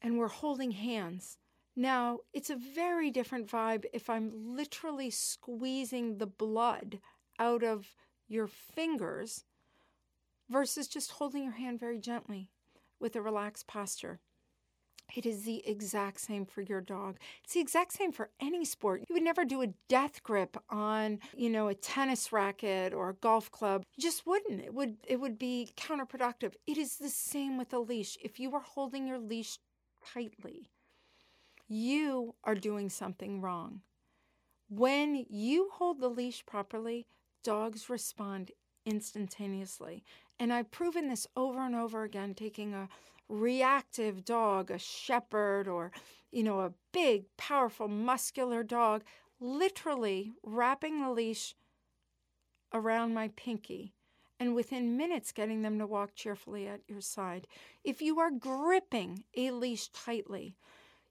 and 0.00 0.18
we're 0.18 0.28
holding 0.28 0.70
hands. 0.70 1.38
Now, 1.74 2.18
it's 2.32 2.50
a 2.50 2.56
very 2.56 3.10
different 3.10 3.48
vibe 3.48 3.84
if 3.92 4.10
I'm 4.10 4.30
literally 4.34 5.10
squeezing 5.10 6.18
the 6.18 6.26
blood 6.26 7.00
out 7.38 7.62
of 7.62 7.94
your 8.28 8.46
fingers 8.46 9.44
versus 10.50 10.86
just 10.86 11.12
holding 11.12 11.44
your 11.44 11.52
hand 11.52 11.80
very 11.80 11.98
gently 11.98 12.50
with 13.00 13.16
a 13.16 13.22
relaxed 13.22 13.66
posture. 13.66 14.20
It 15.14 15.26
is 15.26 15.44
the 15.44 15.66
exact 15.68 16.20
same 16.20 16.46
for 16.46 16.62
your 16.62 16.80
dog. 16.80 17.18
It's 17.44 17.52
the 17.52 17.60
exact 17.60 17.92
same 17.92 18.12
for 18.12 18.30
any 18.40 18.64
sport. 18.64 19.04
You 19.08 19.14
would 19.14 19.22
never 19.22 19.44
do 19.44 19.62
a 19.62 19.74
death 19.88 20.22
grip 20.22 20.56
on, 20.70 21.18
you 21.36 21.50
know, 21.50 21.68
a 21.68 21.74
tennis 21.74 22.32
racket 22.32 22.94
or 22.94 23.10
a 23.10 23.14
golf 23.14 23.50
club. 23.50 23.84
You 23.96 24.02
just 24.02 24.26
wouldn't. 24.26 24.60
It 24.60 24.74
would 24.74 24.96
it 25.06 25.20
would 25.20 25.38
be 25.38 25.70
counterproductive. 25.76 26.54
It 26.66 26.78
is 26.78 26.96
the 26.96 27.10
same 27.10 27.58
with 27.58 27.72
a 27.74 27.78
leash. 27.78 28.16
If 28.22 28.40
you 28.40 28.54
are 28.54 28.62
holding 28.62 29.06
your 29.06 29.18
leash 29.18 29.58
tightly, 30.14 30.70
you 31.68 32.34
are 32.44 32.54
doing 32.54 32.88
something 32.88 33.40
wrong. 33.40 33.82
When 34.68 35.26
you 35.28 35.68
hold 35.74 36.00
the 36.00 36.08
leash 36.08 36.44
properly, 36.46 37.06
dogs 37.44 37.90
respond 37.90 38.50
instantaneously. 38.86 40.02
And 40.40 40.52
I've 40.52 40.70
proven 40.70 41.08
this 41.08 41.26
over 41.36 41.60
and 41.60 41.74
over 41.74 42.02
again, 42.02 42.34
taking 42.34 42.74
a 42.74 42.88
reactive 43.32 44.24
dog, 44.24 44.70
a 44.70 44.78
shepherd, 44.78 45.66
or, 45.66 45.90
you 46.30 46.42
know, 46.42 46.60
a 46.60 46.74
big, 46.92 47.24
powerful, 47.36 47.88
muscular 47.88 48.62
dog, 48.62 49.02
literally 49.40 50.32
wrapping 50.44 51.00
the 51.00 51.10
leash 51.10 51.54
around 52.74 53.14
my 53.14 53.28
pinky 53.34 53.94
and 54.38 54.54
within 54.54 54.96
minutes 54.96 55.32
getting 55.32 55.62
them 55.62 55.78
to 55.78 55.86
walk 55.86 56.14
cheerfully 56.14 56.68
at 56.68 56.80
your 56.88 57.00
side. 57.00 57.46
If 57.84 58.02
you 58.02 58.18
are 58.18 58.30
gripping 58.30 59.24
a 59.36 59.50
leash 59.50 59.88
tightly, 59.88 60.56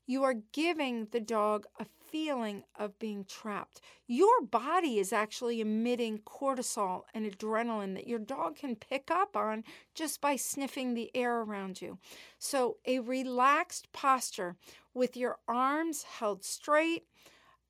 you 0.05 0.23
are 0.23 0.35
giving 0.51 1.07
the 1.11 1.19
dog 1.19 1.65
a 1.79 1.85
feeling 2.11 2.63
of 2.77 2.99
being 2.99 3.25
trapped. 3.25 3.81
Your 4.07 4.41
body 4.41 4.99
is 4.99 5.13
actually 5.13 5.61
emitting 5.61 6.19
cortisol 6.19 7.03
and 7.13 7.25
adrenaline 7.25 7.95
that 7.95 8.07
your 8.07 8.19
dog 8.19 8.57
can 8.57 8.75
pick 8.75 9.09
up 9.09 9.35
on 9.35 9.63
just 9.95 10.21
by 10.21 10.35
sniffing 10.35 10.93
the 10.93 11.09
air 11.15 11.41
around 11.41 11.81
you. 11.81 11.97
So, 12.37 12.77
a 12.85 12.99
relaxed 12.99 13.91
posture 13.93 14.57
with 14.93 15.15
your 15.15 15.37
arms 15.47 16.03
held 16.03 16.43
straight 16.43 17.05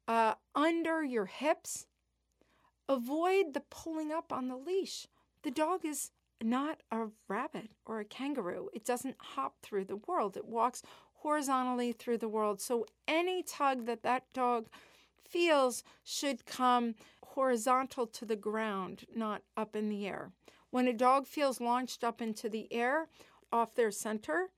uh, 0.07 0.33
under 0.55 1.03
your 1.03 1.25
hips. 1.25 1.85
Avoid 2.89 3.53
the 3.53 3.63
pulling 3.69 4.11
up 4.11 4.33
on 4.33 4.47
the 4.47 4.57
leash. 4.57 5.07
The 5.43 5.51
dog 5.51 5.85
is 5.85 6.11
not 6.43 6.81
a 6.91 7.07
rabbit 7.27 7.69
or 7.85 7.99
a 7.99 8.05
kangaroo. 8.05 8.69
It 8.73 8.83
doesn't 8.85 9.15
hop 9.19 9.55
through 9.61 9.85
the 9.85 9.95
world. 10.07 10.35
It 10.37 10.45
walks 10.45 10.83
horizontally 11.21 11.91
through 11.91 12.17
the 12.17 12.27
world. 12.27 12.59
So 12.59 12.85
any 13.07 13.43
tug 13.43 13.85
that 13.85 14.03
that 14.03 14.23
dog 14.33 14.67
feels 15.23 15.83
should 16.03 16.45
come 16.45 16.95
horizontal 17.23 18.07
to 18.07 18.25
the 18.25 18.35
ground, 18.35 19.05
not 19.15 19.43
up 19.55 19.75
in 19.75 19.89
the 19.89 20.07
air. 20.07 20.31
When 20.71 20.87
a 20.87 20.93
dog 20.93 21.27
feels 21.27 21.61
launched 21.61 22.03
up 22.03 22.21
into 22.21 22.49
the 22.49 22.71
air 22.71 23.07
off 23.51 23.75
their 23.75 23.91
center, 23.91 24.49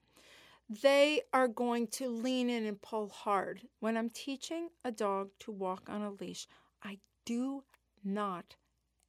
they 0.70 1.22
are 1.34 1.48
going 1.48 1.88
to 1.88 2.08
lean 2.08 2.50
in 2.50 2.66
and 2.66 2.82
pull 2.82 3.10
hard. 3.10 3.62
When 3.80 3.98
I'm 3.98 4.10
teaching 4.10 4.70
a 4.86 4.92
dog 4.92 5.30
to 5.40 5.52
walk 5.52 5.90
on 5.90 6.02
a 6.02 6.12
leash, 6.12 6.48
I 6.82 7.00
do 7.26 7.64
not 8.04 8.56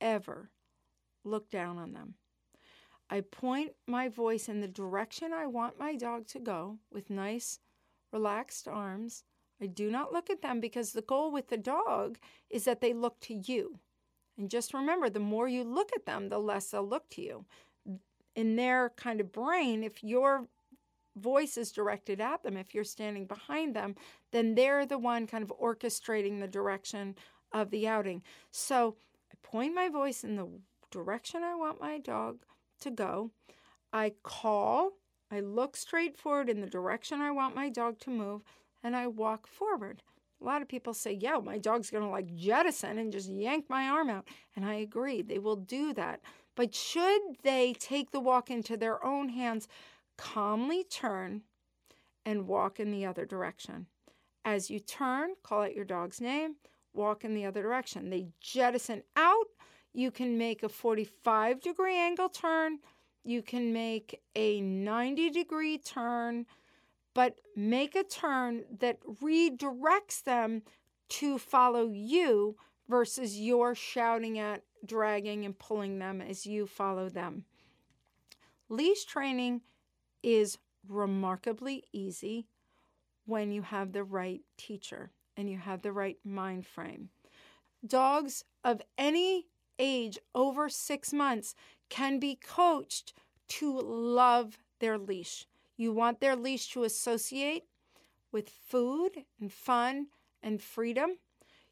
ever 0.00 0.50
look 1.22 1.50
down 1.50 1.78
on 1.78 1.92
them. 1.92 2.14
I 3.14 3.20
point 3.20 3.74
my 3.86 4.08
voice 4.08 4.48
in 4.48 4.60
the 4.60 4.66
direction 4.66 5.32
I 5.32 5.46
want 5.46 5.78
my 5.78 5.94
dog 5.94 6.26
to 6.28 6.40
go 6.40 6.78
with 6.90 7.10
nice, 7.10 7.60
relaxed 8.12 8.66
arms. 8.66 9.22
I 9.62 9.66
do 9.66 9.88
not 9.88 10.12
look 10.12 10.30
at 10.30 10.42
them 10.42 10.58
because 10.58 10.90
the 10.90 11.00
goal 11.00 11.30
with 11.30 11.46
the 11.46 11.56
dog 11.56 12.18
is 12.50 12.64
that 12.64 12.80
they 12.80 12.92
look 12.92 13.20
to 13.20 13.34
you. 13.34 13.78
And 14.36 14.50
just 14.50 14.74
remember 14.74 15.08
the 15.08 15.20
more 15.20 15.46
you 15.46 15.62
look 15.62 15.90
at 15.94 16.06
them, 16.06 16.28
the 16.28 16.40
less 16.40 16.72
they'll 16.72 16.88
look 16.88 17.08
to 17.10 17.22
you. 17.22 17.44
In 18.34 18.56
their 18.56 18.90
kind 18.96 19.20
of 19.20 19.30
brain, 19.30 19.84
if 19.84 20.02
your 20.02 20.48
voice 21.16 21.56
is 21.56 21.70
directed 21.70 22.20
at 22.20 22.42
them, 22.42 22.56
if 22.56 22.74
you're 22.74 22.82
standing 22.82 23.26
behind 23.26 23.76
them, 23.76 23.94
then 24.32 24.56
they're 24.56 24.86
the 24.86 24.98
one 24.98 25.28
kind 25.28 25.44
of 25.44 25.52
orchestrating 25.62 26.40
the 26.40 26.48
direction 26.48 27.14
of 27.52 27.70
the 27.70 27.86
outing. 27.86 28.22
So 28.50 28.96
I 29.30 29.36
point 29.44 29.72
my 29.72 29.88
voice 29.88 30.24
in 30.24 30.34
the 30.34 30.48
direction 30.90 31.44
I 31.44 31.54
want 31.54 31.80
my 31.80 31.98
dog 31.98 32.38
to 32.84 32.90
go. 32.90 33.30
I 33.92 34.12
call, 34.22 34.92
I 35.30 35.40
look 35.40 35.76
straight 35.76 36.16
forward 36.16 36.48
in 36.48 36.60
the 36.60 36.66
direction 36.66 37.20
I 37.20 37.30
want 37.30 37.54
my 37.54 37.68
dog 37.68 37.98
to 38.00 38.10
move, 38.10 38.42
and 38.82 38.96
I 38.96 39.06
walk 39.06 39.46
forward. 39.46 40.02
A 40.40 40.44
lot 40.44 40.62
of 40.62 40.68
people 40.68 40.94
say, 40.94 41.12
yeah, 41.12 41.38
my 41.42 41.58
dog's 41.58 41.90
going 41.90 42.04
to 42.04 42.10
like 42.10 42.34
jettison 42.34 42.98
and 42.98 43.12
just 43.12 43.30
yank 43.30 43.66
my 43.68 43.88
arm 43.88 44.10
out. 44.10 44.28
And 44.56 44.64
I 44.64 44.74
agree, 44.74 45.22
they 45.22 45.38
will 45.38 45.56
do 45.56 45.92
that. 45.94 46.20
But 46.56 46.74
should 46.74 47.20
they 47.42 47.74
take 47.78 48.10
the 48.10 48.20
walk 48.20 48.50
into 48.50 48.76
their 48.76 49.04
own 49.04 49.30
hands, 49.30 49.68
calmly 50.16 50.84
turn 50.84 51.42
and 52.24 52.46
walk 52.46 52.80
in 52.80 52.90
the 52.90 53.06
other 53.06 53.24
direction. 53.24 53.86
As 54.44 54.70
you 54.70 54.78
turn, 54.78 55.30
call 55.42 55.62
out 55.62 55.74
your 55.74 55.84
dog's 55.84 56.20
name, 56.20 56.56
walk 56.92 57.24
in 57.24 57.34
the 57.34 57.46
other 57.46 57.62
direction. 57.62 58.10
They 58.10 58.28
jettison 58.40 59.02
out, 59.16 59.33
You 59.94 60.10
can 60.10 60.36
make 60.36 60.62
a 60.62 60.68
45 60.68 61.60
degree 61.60 61.96
angle 61.96 62.28
turn. 62.28 62.80
You 63.22 63.40
can 63.40 63.72
make 63.72 64.20
a 64.34 64.60
90 64.60 65.30
degree 65.30 65.78
turn, 65.78 66.46
but 67.14 67.36
make 67.56 67.94
a 67.94 68.02
turn 68.02 68.64
that 68.80 68.98
redirects 69.22 70.22
them 70.24 70.62
to 71.08 71.38
follow 71.38 71.90
you 71.90 72.56
versus 72.88 73.38
your 73.38 73.74
shouting 73.74 74.38
at, 74.38 74.62
dragging, 74.84 75.44
and 75.44 75.58
pulling 75.58 76.00
them 76.00 76.20
as 76.20 76.44
you 76.44 76.66
follow 76.66 77.08
them. 77.08 77.44
Leash 78.68 79.04
training 79.04 79.60
is 80.22 80.58
remarkably 80.88 81.84
easy 81.92 82.48
when 83.26 83.52
you 83.52 83.62
have 83.62 83.92
the 83.92 84.04
right 84.04 84.40
teacher 84.56 85.12
and 85.36 85.48
you 85.48 85.56
have 85.56 85.82
the 85.82 85.92
right 85.92 86.18
mind 86.24 86.66
frame. 86.66 87.08
Dogs 87.86 88.44
of 88.64 88.82
any 88.98 89.46
age 89.78 90.18
over 90.34 90.68
six 90.68 91.12
months 91.12 91.54
can 91.88 92.18
be 92.18 92.36
coached 92.36 93.12
to 93.48 93.80
love 93.80 94.58
their 94.80 94.98
leash. 94.98 95.46
You 95.76 95.92
want 95.92 96.20
their 96.20 96.36
leash 96.36 96.70
to 96.72 96.84
associate 96.84 97.64
with 98.32 98.48
food 98.48 99.24
and 99.40 99.52
fun 99.52 100.06
and 100.42 100.62
freedom. 100.62 101.18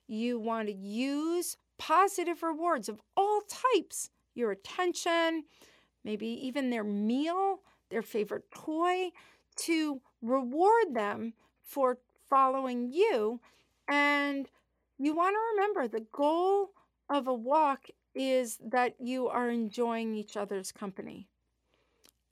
You 0.06 0.38
want 0.38 0.68
to 0.68 0.74
use 0.74 1.56
positive 1.78 2.42
rewards 2.42 2.88
of 2.88 3.00
all 3.16 3.42
types 3.48 4.10
your 4.34 4.50
attention, 4.50 5.44
maybe 6.04 6.26
even 6.26 6.70
their 6.70 6.84
meal, 6.84 7.60
their 7.90 8.02
favorite 8.02 8.50
toy 8.50 9.10
to 9.56 10.00
reward 10.22 10.94
them 10.94 11.34
for 11.62 11.98
following 12.28 12.90
you. 12.90 13.40
And 13.88 14.48
you 14.98 15.14
want 15.14 15.34
to 15.34 15.54
remember 15.54 15.88
the 15.88 16.06
goal 16.12 16.70
of 17.12 17.26
a 17.26 17.34
walk 17.34 17.88
is 18.14 18.58
that 18.64 18.94
you 18.98 19.28
are 19.28 19.48
enjoying 19.48 20.14
each 20.14 20.36
other's 20.36 20.72
company. 20.72 21.28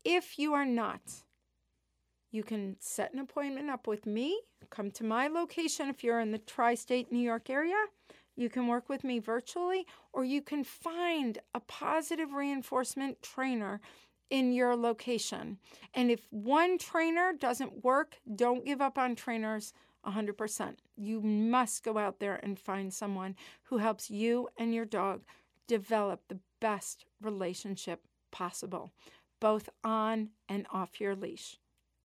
If 0.04 0.38
you 0.38 0.54
are 0.54 0.64
not, 0.64 1.00
you 2.30 2.42
can 2.42 2.76
set 2.80 3.12
an 3.12 3.18
appointment 3.18 3.70
up 3.70 3.86
with 3.86 4.06
me. 4.06 4.40
Come 4.70 4.90
to 4.92 5.04
my 5.04 5.28
location 5.28 5.88
if 5.88 6.02
you're 6.02 6.20
in 6.20 6.32
the 6.32 6.38
tri 6.38 6.74
state 6.74 7.12
New 7.12 7.18
York 7.18 7.50
area. 7.50 7.76
You 8.36 8.48
can 8.48 8.68
work 8.68 8.88
with 8.88 9.04
me 9.04 9.18
virtually, 9.18 9.86
or 10.12 10.24
you 10.24 10.40
can 10.40 10.64
find 10.64 11.38
a 11.54 11.60
positive 11.60 12.32
reinforcement 12.32 13.22
trainer 13.22 13.80
in 14.30 14.52
your 14.52 14.76
location. 14.76 15.58
And 15.92 16.10
if 16.10 16.20
one 16.30 16.78
trainer 16.78 17.32
doesn't 17.38 17.84
work, 17.84 18.16
don't 18.34 18.64
give 18.64 18.80
up 18.80 18.96
on 18.96 19.16
trainers 19.16 19.74
100%. 20.06 20.76
You 20.96 21.20
must 21.20 21.82
go 21.82 21.98
out 21.98 22.18
there 22.18 22.40
and 22.42 22.58
find 22.58 22.92
someone 22.92 23.36
who 23.64 23.78
helps 23.78 24.10
you 24.10 24.48
and 24.58 24.74
your 24.74 24.84
dog 24.84 25.22
develop 25.66 26.22
the 26.28 26.38
best 26.60 27.04
relationship 27.20 28.06
possible, 28.30 28.90
both 29.40 29.68
on 29.84 30.30
and 30.48 30.66
off 30.72 31.00
your 31.00 31.14
leash. 31.14 31.58